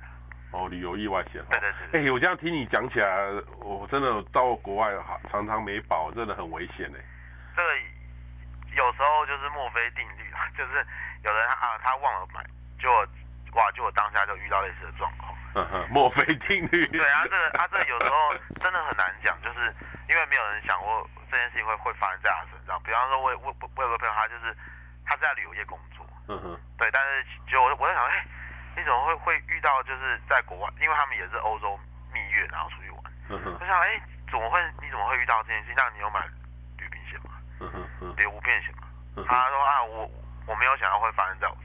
[0.51, 1.43] 哦，旅游意外险。
[1.49, 2.07] 对对对。
[2.07, 3.27] 哎，我这样听你讲起来，
[3.59, 4.93] 我真的到国外
[5.25, 6.99] 常常没保，真的很危险哎。
[7.55, 7.69] 这个
[8.75, 10.85] 有时候就是墨菲定律啊， 就是
[11.23, 12.45] 有人啊他忘了买。
[12.79, 12.87] 就
[13.53, 15.33] 哇，就我当下就遇到类似的状况。
[15.55, 16.85] 嗯哼，墨菲定律。
[16.87, 18.15] 对啊，这个他、啊、这个有时候
[18.61, 19.73] 真的很难讲，就是
[20.09, 22.79] 因为没有人想过这件事情会会发生在他身上。
[22.83, 24.55] 比方说我，我我我有个朋友，他就是
[25.05, 26.05] 他是在旅游业工作。
[26.27, 26.59] 嗯哼。
[26.77, 28.25] 对，但是就我我在想，哎、欸，
[28.77, 31.79] 你怎么会会遇到就是在国外，因为他们也是欧洲
[32.13, 33.01] 蜜月，然后出去玩。
[33.29, 33.57] 嗯哼。
[33.59, 34.61] 我想，哎、欸，怎么会？
[34.81, 35.75] 你怎么会遇到这件事情？
[35.75, 36.21] 那你有买
[36.77, 37.31] 旅行险吗？
[37.61, 38.13] 嗯哼。
[38.15, 38.85] 旅游险吗？
[39.27, 40.07] 他说啊，我
[40.45, 41.57] 我没有想到会发生在我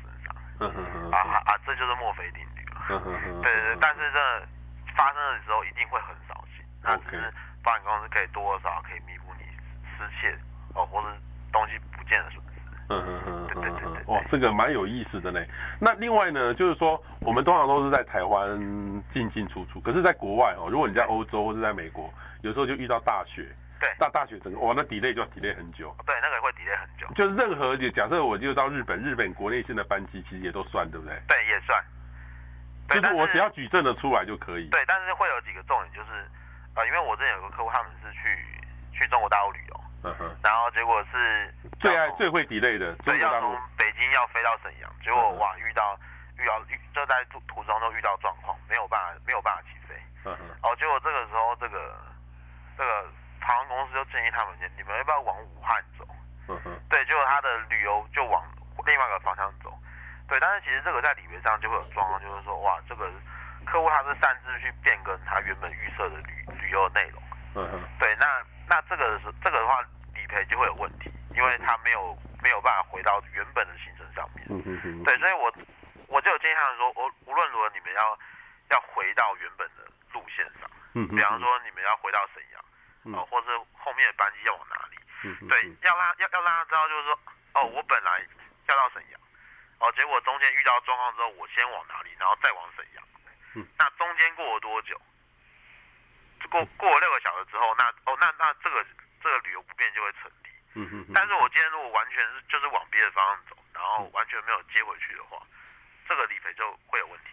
[0.66, 1.51] 啊啊啊！
[1.66, 2.83] 这就是墨菲定律了。
[2.88, 4.18] 对对对，但是这
[4.96, 6.64] 发生的时候一定会很扫兴。
[6.83, 9.44] 那只是保险公司可以多多少少可以弥补你
[9.96, 10.37] 失窃
[10.75, 11.09] 哦，或者
[11.53, 12.61] 东西不见的损失。
[12.88, 15.40] 嗯嗯嗯嗯嗯，哇，这个蛮有意思的呢。
[15.81, 18.59] 那另外呢，就是说我们通常都是在台湾
[19.09, 23.48] 进进出出，可是在国外哦，如果你在欧洲或是在美国，有时候就遇到大雪。
[23.83, 25.92] 对，大大雪整个哇，那 delay 就要 delay 很久。
[26.07, 27.05] 对，那个会 delay 很久。
[27.16, 31.18] 就是任何就假设我就到日本，日本国内线的班机其实也都算，对不对？
[31.27, 31.83] 对，也算。
[32.88, 34.68] 就是我只要举证的出来就可以。
[34.71, 36.23] 对，但是会有几个重点，就是
[36.75, 38.23] 啊、呃，因为我之前有个客户，他们是去
[38.92, 45.99] 去中国大陆旅游，嗯哼，然后结果是最爱最会 delay 的，对，要从北京要飞到沈阳，结果哇，遇到
[46.38, 51.99] 遇到遇就在途途中都遇到状况，没有办法没有办法起飞，嗯哼，哦，结果这个时候这个
[52.79, 53.11] 这个。
[53.43, 56.07] 航空公司就建议他们，你们要不要往武汉走？
[56.49, 58.43] 嗯哼，对，结果他的旅游就往
[58.87, 59.73] 另外一个方向走。
[60.29, 63.11] 对，但是其实这个在理赔上就会有状况，就是说，哇，这个
[63.67, 67.23] 客户他是擅自去变更他原本预设的旅旅游的内容。
[67.55, 69.83] 嗯哼，对，那那这个是这个的话，
[70.15, 74.47] 理赔就会有问题，因为他没有没有办法回到原本的行程上面。
[74.49, 75.05] 嗯哼哼。
[75.05, 75.53] 对，所以我
[76.09, 78.19] 我就有建议他们说，我无论如何你们要
[78.71, 80.71] 要回到原本的路线上。
[80.93, 82.43] 比方说你们要回到沈
[83.11, 83.21] 阳。
[83.21, 84.97] 哦，或是后面的班机要往哪里？
[85.25, 87.19] 嗯嗯、对，要让要要让他知道，就是说，
[87.55, 88.23] 哦，我本来
[88.69, 89.21] 要到沈阳，
[89.79, 93.05] 哦，结果中间遇到状况之后，我先往哪里，然后再往沈阳。
[93.55, 95.01] 嗯，那中间过了多久？
[96.51, 98.85] 过过了六个小时之后，那哦，那那这个
[99.23, 100.51] 这个旅游不便就会成立。
[100.75, 101.07] 嗯嗯。
[101.15, 105.41] 但是我今天如果完全是就是往别的方向走，然后完全没有接回去的话，
[106.09, 107.31] 这个理赔就会有问题。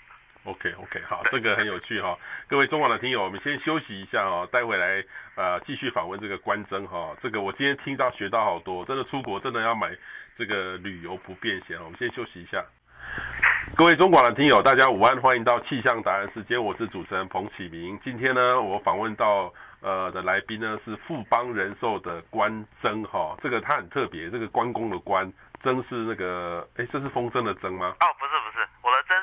[0.49, 2.17] OK OK，好，这个很有趣哈、哦。
[2.47, 5.03] 各位中广的听友，我们先休息一下哦，待会来
[5.35, 7.15] 呃继续访问这个关征哈、哦。
[7.19, 9.95] 这个我今天听到学到好多，真的出国真的要买
[10.33, 11.77] 这个旅游不便险。
[11.79, 12.65] 我们先休息一下。
[13.75, 17.97] 各位中广的听友，大家午安，欢迎到气象达人时间，我是主持人彭启明。
[17.99, 23.35] 今天呢，我访问到呃的来宾呢是富邦人寿的关征哈。
[23.39, 27.95] 这个他很特别，这个关公的关，征是那个哎，这是风筝的筝吗？
[28.01, 29.17] 哦，不是不是，我的征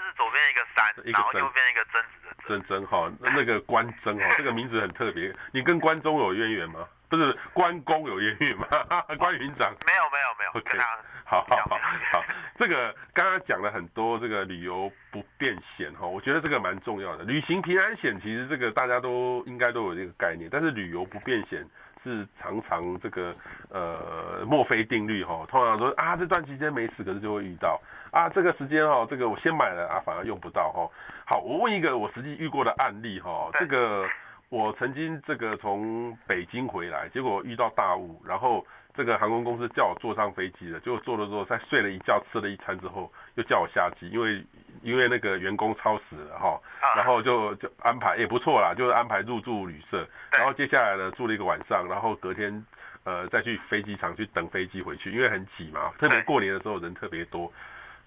[0.94, 3.12] 是左边一个山，一个山，右边一个贞子的贞贞哈。
[3.20, 5.34] 那个关真哈，这个名字很特别。
[5.52, 6.86] 你跟关中有渊源吗？
[7.08, 8.66] 不是关公有渊源吗？
[9.18, 10.50] 关云长没有没有没有。
[10.60, 10.78] OK，
[11.24, 11.76] 好好好
[12.12, 12.24] 好，
[12.56, 17.24] 这个刚刚讲了很多这个旅游不便险哈，我觉得这个蛮重要的。
[17.24, 23.34] 旅行平安险其实这个大家都应该都有这个概念，但是旅游不便险是常常这个
[23.70, 30.88] 呃墨菲定律哈，通常说啊这段期间没事，可是就会遇到啊这个时间哈，这个我先买了啊反而用不到哈。
[31.24, 34.08] 好，我问一个我实际遇过的案例哈，这个。
[34.48, 44.46] 我曾经这个从北京回来，结果遇到大雾，然后这个航空公司叫我坐上飞机了，结果坐了之后，再睡了一觉，吃了一餐之后，又叫我下机，因为
[44.82, 46.60] 因为那个员工超时了哈，
[46.94, 52.64] 然后就就安排也不错啦，就是安排入住旅社，然后接下来呢住了一个晚上，然后隔天
[53.02, 57.52] 呃再去飞机场去等飞机回去，因为很挤嘛，特别过年的时候人特别多，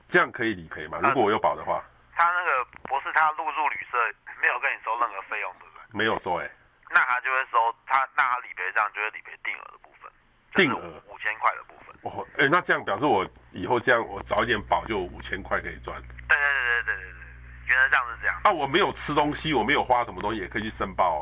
[0.08, 1.00] 这样可以理赔吗？
[1.04, 1.84] 如果我有保的话？
[2.16, 3.98] 他那个不是他入住旅社
[4.42, 5.66] 没有跟你收任何费用的。
[5.92, 6.52] 没有收哎、欸，
[6.92, 10.12] 那他就会收他，那他理赔上就是理赔定额的部分，
[10.54, 11.96] 定额五千块的部分。
[12.04, 16.00] 哦，哎、欸，那这样表示我以后这样我早一点保就五千块可以赚。
[16.28, 17.26] 对对对对对对对，
[17.68, 18.40] 原则上是这样。
[18.44, 21.22] 啊，我没有吃东西，我没有花什么东西，也可以去申报、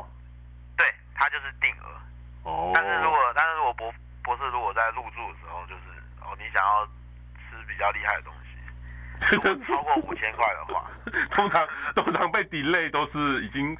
[0.76, 1.88] 对，他就是定额。
[2.44, 2.72] 哦。
[2.74, 5.82] 但是如果但是如果博博士如果在入住的时候，就是
[6.20, 6.86] 哦，你想要
[7.36, 8.37] 吃比较厉害的东西。
[9.30, 10.90] 如果超过五千块的话，
[11.30, 13.76] 通常通常被 delay 都是已经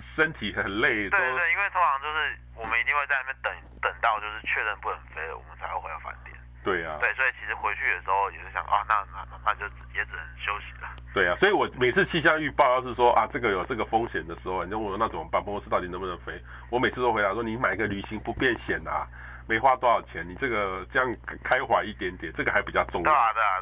[0.00, 1.08] 身体很累。
[1.08, 6.36] 对对对，因为通常就是我们一定会在那边等等到就是确认不能飞了，我们才会回到饭店。
[6.62, 6.98] 对呀、啊。
[7.00, 9.64] 对，所以其实回去的时候也是想啊，那那那那就
[9.94, 10.88] 也只能休息了。
[11.12, 15.42] 对呀、啊，所以我每次气象预报要是说啊，这个有这个风险的时候，你问我那怎么办？
[15.42, 16.40] 公司到底能不能飞？
[16.70, 19.06] 我每次都回答说，你买个旅行不便险啊。
[19.50, 23.10] 没花多少钱，你这个这样开怀一点点，这个还比较重要。
[23.10, 23.60] 对啊，对啊，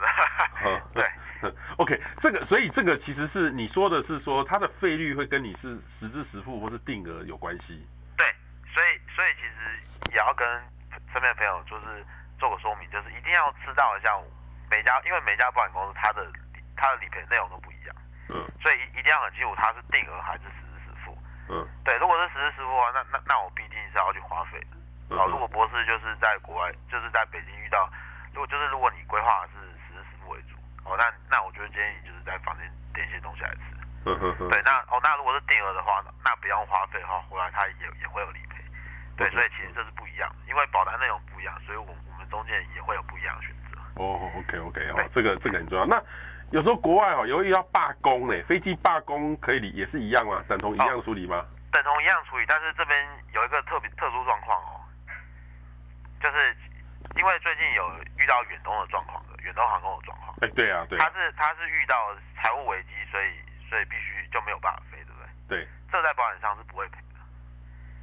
[0.92, 1.09] 对啊。
[1.40, 7.88] 对， OK，这个，所以这个其实是你说的是说它的费率会跟你是实支实付或是定额有关系。
[8.18, 8.29] 对，
[8.68, 10.46] 所以所以其实也要跟
[11.11, 12.05] 身边的朋友就是
[12.38, 14.12] 做个说明，就是一定要知道一下
[14.70, 16.20] 每家，因为每家保险公司它的
[16.77, 17.96] 它的理赔内容都不一样。
[18.29, 18.44] 嗯。
[18.61, 21.16] 所以一定要很清楚它是定额还是实支实付。
[21.48, 21.64] 嗯。
[21.83, 24.77] 对，如果是实支实付的话，那那那我必定是要去花费的。
[25.11, 27.88] 好，如果博士就是在国外，就是在北京遇到，
[28.33, 33.62] 如果就是如果你规划是实支实付为主，哦，那那我觉得建议你就是在房间点一些东西来吃。
[34.05, 34.49] 嗯哼哼。
[34.49, 38.62] 对，那哦，那如果是定额的话，那不用花费的话，回来他也也会有理赔。
[39.16, 43.81] 对，所以其实这是不一样，因为保单内容不一样，所以我我们中间也会有不一样的选择。
[43.97, 45.85] 哦，OK OK，哦，这个这个很重要。
[45.85, 46.01] 那
[46.53, 50.44] 有时候国外哦，由于要罢工呢，飞机罢工可以理也是一样吗？
[50.47, 51.44] 等同一样处理吗？
[51.73, 52.97] 等同一样处理，但是这边
[53.35, 54.77] 有一个特别特殊状况哦，
[56.20, 56.57] 就是
[57.16, 57.83] 因为最近有
[58.18, 60.35] 遇到远东的状况的，远东航空的状况。
[60.42, 61.04] 哎，对啊，对啊。
[61.04, 63.31] 他是他是遇到财务危机，所以
[63.68, 65.59] 所以必须就没有办法飞，对不对？
[65.62, 65.68] 对。
[65.90, 67.20] 这在保险上是不会赔的。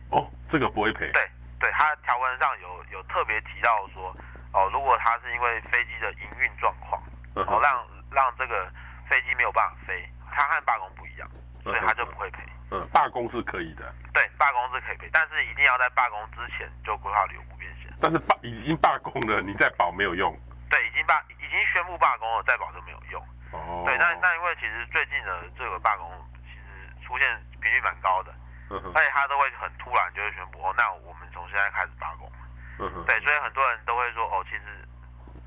[0.10, 1.12] 哦，这个不会赔。
[1.12, 4.16] 对对，他条文上有有特别提到说，
[4.54, 7.02] 哦，如果他是因为飞机的营运状况，
[7.36, 8.72] 哦，让让这个
[9.08, 11.30] 飞机没有办法飞，他和罢工不一样，
[11.62, 12.44] 所以他就不会赔。
[12.72, 13.94] 嗯，罢工是可以的。
[14.14, 17.55] 对，罢工是可以赔，但是一定要在罢工之前就规划旅游不便险。
[18.00, 20.36] 但是罢已经罢工了，你再保没有用。
[20.70, 23.22] 对，已经罢已经宣布罢工了，再保就没有用。
[23.52, 23.84] 哦。
[23.86, 26.10] 对，那那因为其实最近的这个罢工
[26.44, 27.26] 其实出现
[27.62, 28.34] 频率蛮高的，
[28.70, 32.32] 嗯哼，而且他都会很突然就会宣布哦，那我们从现在开始罢工。
[32.80, 33.06] 嗯哼。
[33.06, 34.88] 对，所以很多人都会说哦，其实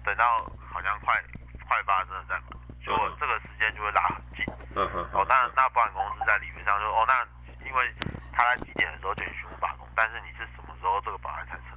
[0.04, 0.38] 等到
[0.72, 1.14] 好像快
[1.68, 2.56] 快发生了再买。
[2.80, 7.20] 就这个时间就会拉很近，嗯哼，哦，那那保险公司在理论上就哦，那
[7.66, 7.92] 因为
[8.32, 11.67] 他在几点的时候就已经宣布罢工，但是你是什么时候这个保安才成立？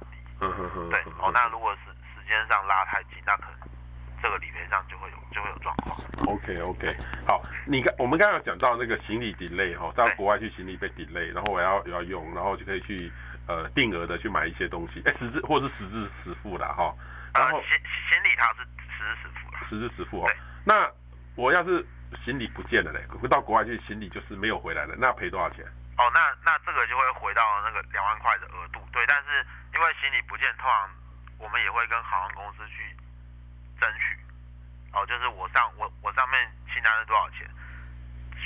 [0.42, 3.60] 嗯哼哼，对，哦，那如果是时间上拉太紧，那可能
[4.20, 5.96] 这个理赔上就会有就会有状况。
[6.26, 13.10] OK OK，好，你刚我们刚刚有讲到那个行李 delay 哈，在国外去行李被 delay，然后我要要用，然后就可以去
[13.46, 16.92] 呃定额的去买一些东西，哎，实质或是实支实付的哈。
[17.34, 17.70] 然后行
[18.10, 20.30] 行李它是实支实付的，实支实付哦。
[20.64, 20.90] 那
[21.36, 25.64] 我要是行李不见了嘞，回到国外去行李就是没有回来了，那赔多少钱？
[25.98, 29.04] 哦，那那这个就会回到那个两万块的额度，对。
[29.06, 30.90] 但是因为行李不见，通常
[31.38, 32.96] 我们也会跟航空公司去
[33.80, 34.16] 争取。
[34.92, 37.48] 哦，就是我上我我上面清单是多少钱，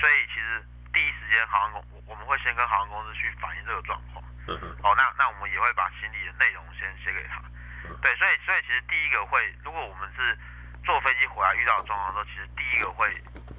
[0.01, 4.25] 所以其实第一时间航空公我们会先跟航空公司去反映这个状况。
[4.49, 4.67] 嗯哼。
[4.83, 7.41] 哦，那那我们也会把行李的内容先写给他。
[7.85, 7.97] 嗯。
[8.03, 10.37] 对，所以所以其实第一个会，如果我们是。
[10.85, 13.09] 坐飞机回来遇到状况的时候，其实第一个会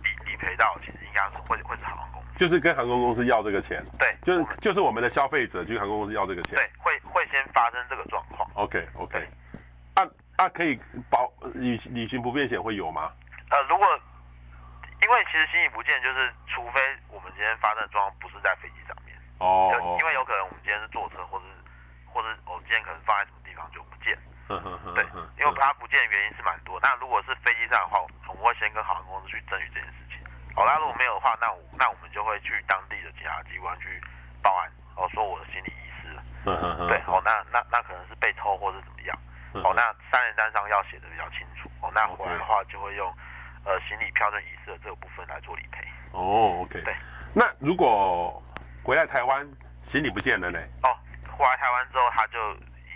[0.02, 3.84] 理理赔到，其实应该是会会是航空公司，就是跟航空公司要这个钱。
[4.00, 6.56] 对，就是就是我们的消费者去航空公司要这个钱。
[6.56, 8.50] 对，会会先发生这个状况。
[8.54, 9.28] OK OK，
[9.96, 10.06] 啊
[10.38, 13.12] 啊，可以保旅旅行不便险会有吗？
[13.50, 13.88] 呃，如果
[15.02, 19.72] 因为其实行李不见，就是除非我们今天发生的状况不是在飞机上面哦，
[20.02, 21.46] 因为有可能我们今天是坐车，或者
[22.06, 24.18] 或者我今天可能放在什么地方就不见。
[24.48, 25.04] 对，
[25.38, 26.80] 因为它不见的原因是蛮多。
[26.82, 30.00] 那如果是飞机上的话，我们会先跟航空公司去争取这件事
[30.58, 30.66] 情。
[30.66, 34.02] 好，那如果没有的话，那我那我们就会去当地的警察机关去
[34.42, 36.24] 报案，哦，说我的心理遗失了。
[36.46, 39.16] 嗯哼哼，对，哦，那那那可能是被偷或是怎么样。
[39.62, 41.70] 哦，那三联单上要写的比较清楚。
[41.82, 43.14] 哦，那回来的话就会用
[43.64, 45.86] 呃行李票证遗失的这个部分来做理赔。
[46.12, 46.82] 哦，OK。
[46.82, 46.96] 对，
[47.36, 48.42] 那如果
[48.84, 49.48] 回来台湾
[49.84, 50.60] 行李不见了呢？
[50.84, 50.90] 哦，
[51.38, 52.40] 回来台湾之后他就。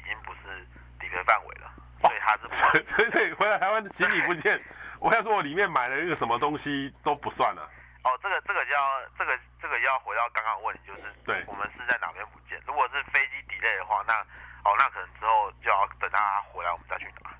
[0.01, 0.67] 已经不是
[0.99, 1.71] 理赔范围了，
[2.01, 2.69] 所以他是不算。
[2.85, 4.61] 所以所以回来台湾的行李不见，
[5.01, 7.67] 我要说我里面买了一个什么东西都不算了。
[8.05, 12.61] 哦，这个这个要这个这个要回到刚刚问题，就是对，我们是在哪边不见？
[12.67, 14.13] 如果是飞机 delay 的话，那
[14.61, 17.33] 哦那可能之后就要等他回来我们再去拿。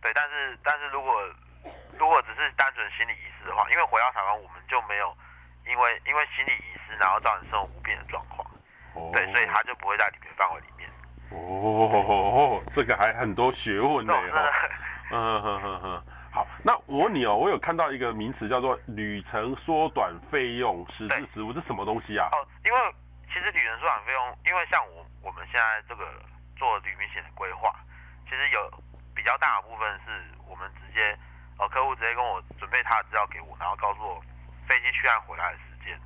[0.00, 1.12] 对，但是但是如果
[1.98, 5.10] 如果只是单纯行李遗失的话，因为回到台湾我们就没有
[5.66, 8.46] 因为因为行李遗失然后造成生活不便的状况，
[8.94, 10.88] 哦、对，所以他就不会在里面范围里面。
[11.30, 14.52] 哦，这个还很多学问呢，哦，
[15.10, 22.28] 嗯哼哼哼，好，那我问你哦，我有看到一个名词叫做旅程缩短费用实质实物，这什么东西啊？
[22.30, 22.78] 哦，因为
[23.26, 26.06] 其实旅程缩短费用，因为像我我们现在这个
[26.56, 27.74] 做旅行险的规划，
[28.24, 28.70] 其实有
[29.14, 31.18] 比较大的部分是我们直接，
[31.58, 34.22] 呃，客户直接跟我准备他的资料给我，然后告诉我
[34.68, 35.98] 飞机去岸回来的时间。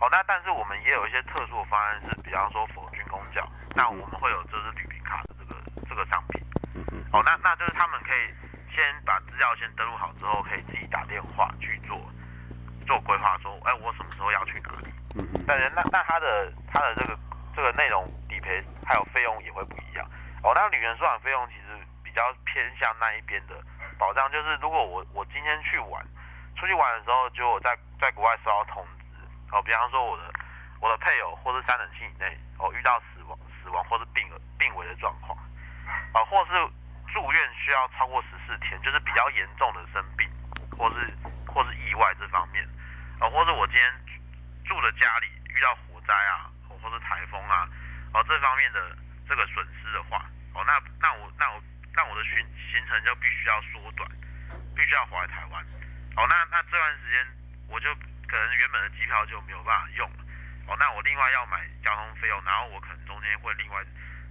[0.00, 5.54] 哦，那但是我们也有一些特殊的方案，是比方说否军公教，那我们会有就是旅行卡的这个
[5.88, 6.42] 这个商品。
[6.74, 6.98] 嗯嗯。
[7.12, 8.26] 哦，那那就是他们可以
[8.68, 11.98] 先把资料先登录好之后，可以自己打电话去做
[12.86, 14.92] 做规划，说，哎，我什么时候要去哪里？
[15.16, 15.44] 嗯嗯。
[15.46, 17.18] 但是那那他的他的这个
[17.56, 20.06] 这个内容理赔还有费用也会不一样。
[20.42, 23.54] 哦，那旅程缩短费用其实比较偏向那一边的
[23.98, 26.04] 保障，就是如果我我今天去玩，
[26.56, 29.04] 出去玩的时候，就我在在国外收到通知。
[29.50, 30.32] 哦，比方说我的
[30.80, 35.36] 我的配偶或是三等亲以内哦遇到死亡死亡或是病了病危的状况，
[36.12, 36.52] 啊，或是
[37.12, 40.28] 住院需要超过十四天，就是比较严重的生病，
[40.76, 41.10] 或是
[41.46, 42.66] 或是意外这方面，
[43.20, 43.92] 啊，或是我今天
[44.64, 47.68] 住的家里遇到火灾啊，或或是台风啊，
[48.14, 48.96] 哦这方面的
[49.28, 51.62] 这个损失的话，哦那那我那我
[51.94, 52.36] 那我的行
[52.70, 54.08] 行程就必须要缩短，
[54.74, 55.64] 必须要回来台湾，
[56.16, 57.26] 哦那那这段时间
[57.68, 57.88] 我就。
[58.28, 60.16] 可能原本的机票就没有办法用了，
[60.68, 63.82] 哦，那我另外要买交通费用，然后我可能中间会另外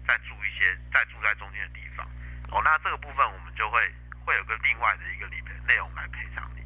[0.05, 2.05] 再住一些，再住在中间的地方，
[2.51, 3.79] 哦，那这个部分我们就会
[4.25, 6.61] 会有个另外的一个理赔内容来赔偿你，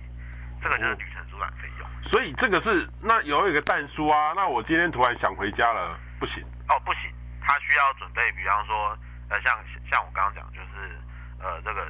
[0.61, 1.87] 这个就是旅程缩短染费用。
[2.03, 7.11] 所以这个是那有一个但书啊，那我今天突然想回家了，不行哦，不行，
[7.41, 8.97] 他需要准备，比方说
[9.29, 9.57] 呃，像
[9.89, 10.99] 像我刚刚讲，就是
[11.39, 11.81] 呃这个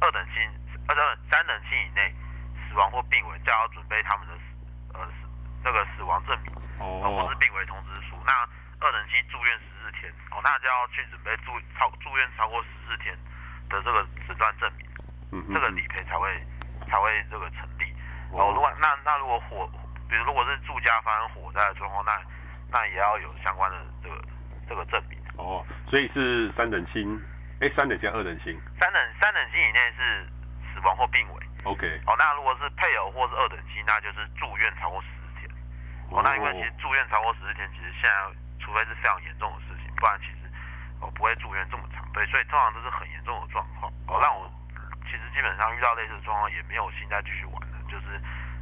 [0.00, 0.42] 二等亲
[0.88, 0.94] 呃
[1.30, 2.14] 三等亲以内
[2.68, 4.34] 死亡或病危，就要准备他们的
[4.94, 5.08] 呃
[5.64, 8.16] 那个死亡证明哦，或是病危通知书。
[8.26, 8.32] 那
[8.82, 13.16] 二等亲住院十四天哦，那就要去准备住超住院超过十四天
[13.70, 14.86] 的这个诊断证明，
[15.30, 16.28] 嗯哼，这个理赔才会
[16.88, 17.94] 才会这个成立。
[18.32, 19.70] 哦，如果那那如果火，
[20.08, 22.20] 比如如果是住家发生火灾的状况，那
[22.70, 24.24] 那也要有相关的这个
[24.68, 25.18] 这个证明。
[25.38, 27.20] 哦，所以是三等亲，
[27.60, 28.58] 哎，三等亲二等亲？
[28.80, 30.26] 三等三等亲以内是
[30.74, 31.42] 死亡或病危。
[31.64, 31.86] OK。
[32.06, 35.50] 哦，那如果是配偶或是二等亲，那就是住院超过十四天。
[36.10, 38.10] 哦，那因为其实住院超过十四天，其实现在
[38.72, 40.48] 除非是非常严重的事情，不然其实
[40.98, 42.00] 我不会住院这么长。
[42.16, 43.92] 对，所以通常都是很严重的状况。
[44.08, 44.48] 哦，让我
[45.04, 47.76] 其实基本上遇到类似的状况，也没有心再继续玩了。
[47.84, 48.16] 就是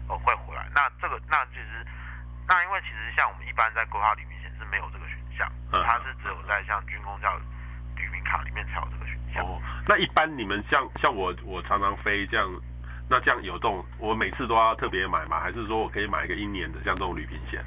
[0.08, 1.86] 哦会回来，那这个那其实
[2.48, 7.30] 那因为其实像我们一般在规划旅平险是没有这个选项，它是只有在像军工教
[7.94, 9.46] 旅平卡里面才有这个选项。
[9.46, 12.50] 哦，那一般你们像像我我常常飞这样，
[13.08, 15.38] 那这样有这种我每次都要特别买吗？
[15.38, 17.64] 还是说我可以买一个一年的像这种旅平险，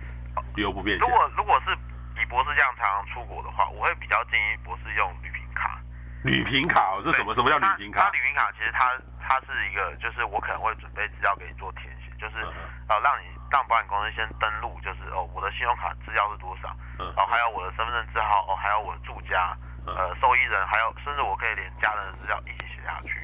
[0.55, 1.07] 旅游不便险？
[1.07, 1.92] 如果如果是你
[2.33, 5.77] 博士这样常常出国的话，我会比较建议博士用旅平卡。
[6.25, 7.29] 旅平卡哦，是什么？
[7.35, 8.01] 什么叫旅平卡？
[8.01, 8.89] 它旅平卡其实它。
[9.25, 12.43] 它是一个，就是我可能会准备资料给你做填写，就是
[12.91, 16.67] 呃让你让保险公司先登录，就是哦我的信用卡资料是多少，
[16.99, 19.55] 哦还有我的身份证字号，哦还有我的住家，
[19.87, 23.15] 呃受益人，还有甚至我可以连家人的资料一起写下去。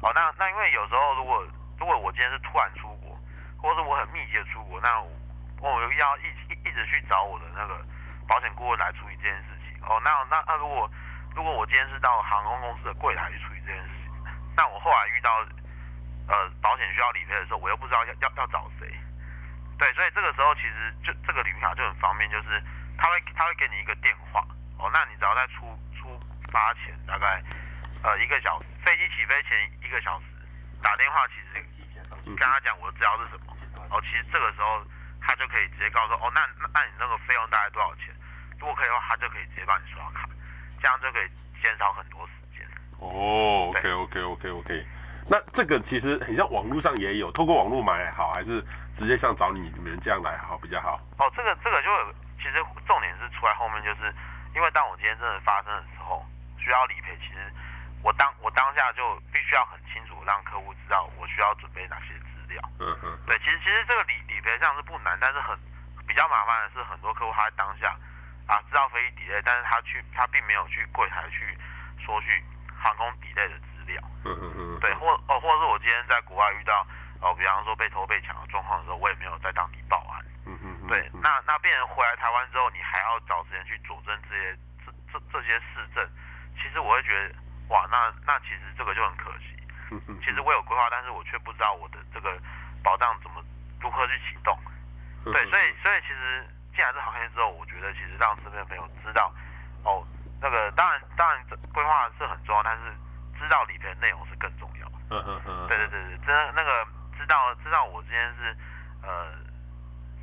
[0.00, 1.44] 哦那那因为有时候如果
[1.76, 3.18] 如果我今天是突然出国，
[3.58, 5.10] 或者是我很密集的出国，那我
[5.66, 7.74] 我要一一一直去找我的那个
[8.30, 9.74] 保险顾问来处理这件事情。
[9.82, 10.88] 哦那那那如果
[11.34, 14.10] 如果我今天是到航空公司的柜台去处理这件事情。
[14.56, 15.42] 那我后来遇到，
[16.28, 18.86] 呃，保险需要理赔的时候，我又不知道要要要找谁，
[19.78, 22.62] 对，所以这个时候其实就这个旅行卡就很方便，就是
[22.98, 24.44] 他会他会给你一个电话，
[24.78, 25.66] 哦，那你只要在出
[25.96, 26.18] 出
[26.52, 27.42] 发前大概
[28.02, 30.26] 呃一个小时，飞机起飞前一个小时
[30.82, 31.64] 打电话，其实
[32.36, 33.56] 跟他讲我的资料是什么，
[33.90, 34.84] 哦，其实这个时候
[35.22, 38.12] 他就可以直接告诉哦，那那那你那个费用大概多少钱？
[38.60, 40.28] 如果可以的话，他就可以直接帮你刷卡，
[40.80, 41.26] 这样就可以
[41.62, 42.68] 减少很多时间。
[43.00, 44.86] 哦、oh，OK OK OK OK，
[45.26, 48.60] 那这个其实很像网络上也有，透过网络买好，还是
[48.92, 51.00] 直接像找你们这样来好比较好？
[51.18, 51.88] 哦，这个这个就
[52.36, 54.12] 其实重点是出来后面，就是
[54.54, 56.22] 因为当我今天真的发生的时候
[56.58, 57.50] 需要理赔，其实
[58.02, 62.60] 我当我当下就必须要很清楚让客户知道我需要准备哪些资料。
[62.78, 63.16] 嗯嗯。
[63.26, 65.56] 对，其实其实这个理理赔上是不难，但是很
[66.06, 67.96] 比较麻烦的是很多客户他在当下
[68.50, 71.56] 啊知道飞机 delay，但是他去他并没有去柜台去
[72.04, 72.42] 说去。
[72.82, 76.80] 航空 delay 的资料，嗯嗯嗯，对，或哦，或者是我今天在国外遇到
[77.20, 86.08] 哦，比方说被偷被抢的状况的时候，我也没有在当地报案，嗯嗯，对，那那病人回来台湾之后，你还要找时间去佐证这些这这这些事证，
[86.56, 87.34] 其实我会觉得，
[87.68, 92.40] 哇，那那其实这个就很可惜，嗯嗯，其实我有规划，但是我却不知道我的这个
[92.82, 93.44] 保障怎么
[93.78, 94.58] 如何去启动，
[95.24, 99.32] 对，所以所以其实进来这行业之后，我觉得其实让身边的朋友知道，
[99.84, 100.06] 哦。
[100.42, 101.36] 那个当然当然
[101.70, 102.96] 规划是很重要，但是
[103.38, 104.88] 知道理赔的内容是更重要。
[105.10, 105.68] 嗯嗯嗯。
[105.68, 106.82] 对对对对，真那个
[107.18, 108.56] 知道知道我之前是
[109.02, 109.36] 呃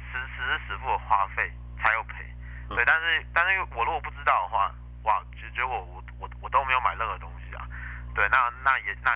[0.10, 2.26] 实实时实付的花费才有赔。
[2.70, 4.72] 对，但是但是我如果不知道的话，
[5.04, 7.62] 哇，结结果我我我都没有买任何东西啊。
[8.16, 9.12] 对，那那也那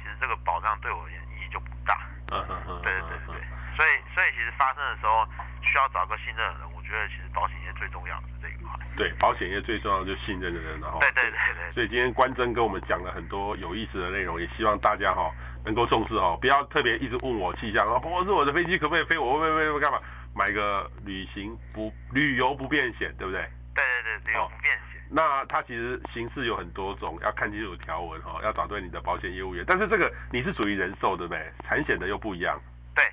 [0.00, 2.00] 其实这个保障对我而言意义就不大。
[2.32, 2.80] 嗯嗯嗯。
[2.80, 5.28] 对对对对对，所以所以其实发生的时候
[5.68, 8.72] 需要找个信任的人，我觉得其实保险业最重要的这一块。
[8.96, 15.30] 对，保险业最重要的就是信任的人，然后对对对对，所以今天关真跟我们讲了很多有意思的内容，也希望大家哈
[15.64, 20.00] 能够重视哈，不要特别一直问我气象啊，不是我的飞机可不可以飞，我会不会会干嘛？
[20.34, 23.42] 买个旅行不旅游不便险，对不对？
[23.74, 25.02] 对对对，旅游不便险。
[25.10, 29.64] 那它其实形式有很多种，要看清楚条文哈，要找对你的保险业务员。
[29.66, 31.50] 但是这个你是属于人寿，对不对？
[31.60, 32.60] 产险的又不一样。
[32.94, 33.04] 对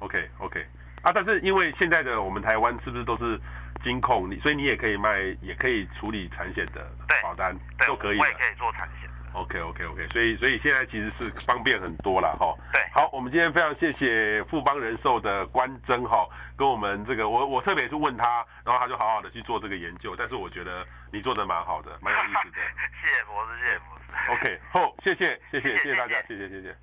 [0.00, 0.66] ，OK OK。
[1.02, 3.38] 啊，但是因为现在的我们台湾是不是都是
[3.80, 6.90] 金控，你所以你也可以卖，也可以处理产险的
[7.22, 8.22] 保单，都可以的。
[8.22, 9.08] 我也可以做产险。
[9.32, 12.52] OK OK OK，所以所以现在其实是方便很多了哈。
[12.72, 22.56] 对，好，我们今天非常谢谢富邦人寿的关真哈，跟我们这个我我特别是问他，然后他就好好的去做这个研究，但是我觉得你做的蛮好的，蛮有意思的。
[23.00, 24.30] 谢谢博士，谢谢博士。
[24.32, 26.76] OK，好，谢谢谢谢谢谢大家，谢 谢谢谢。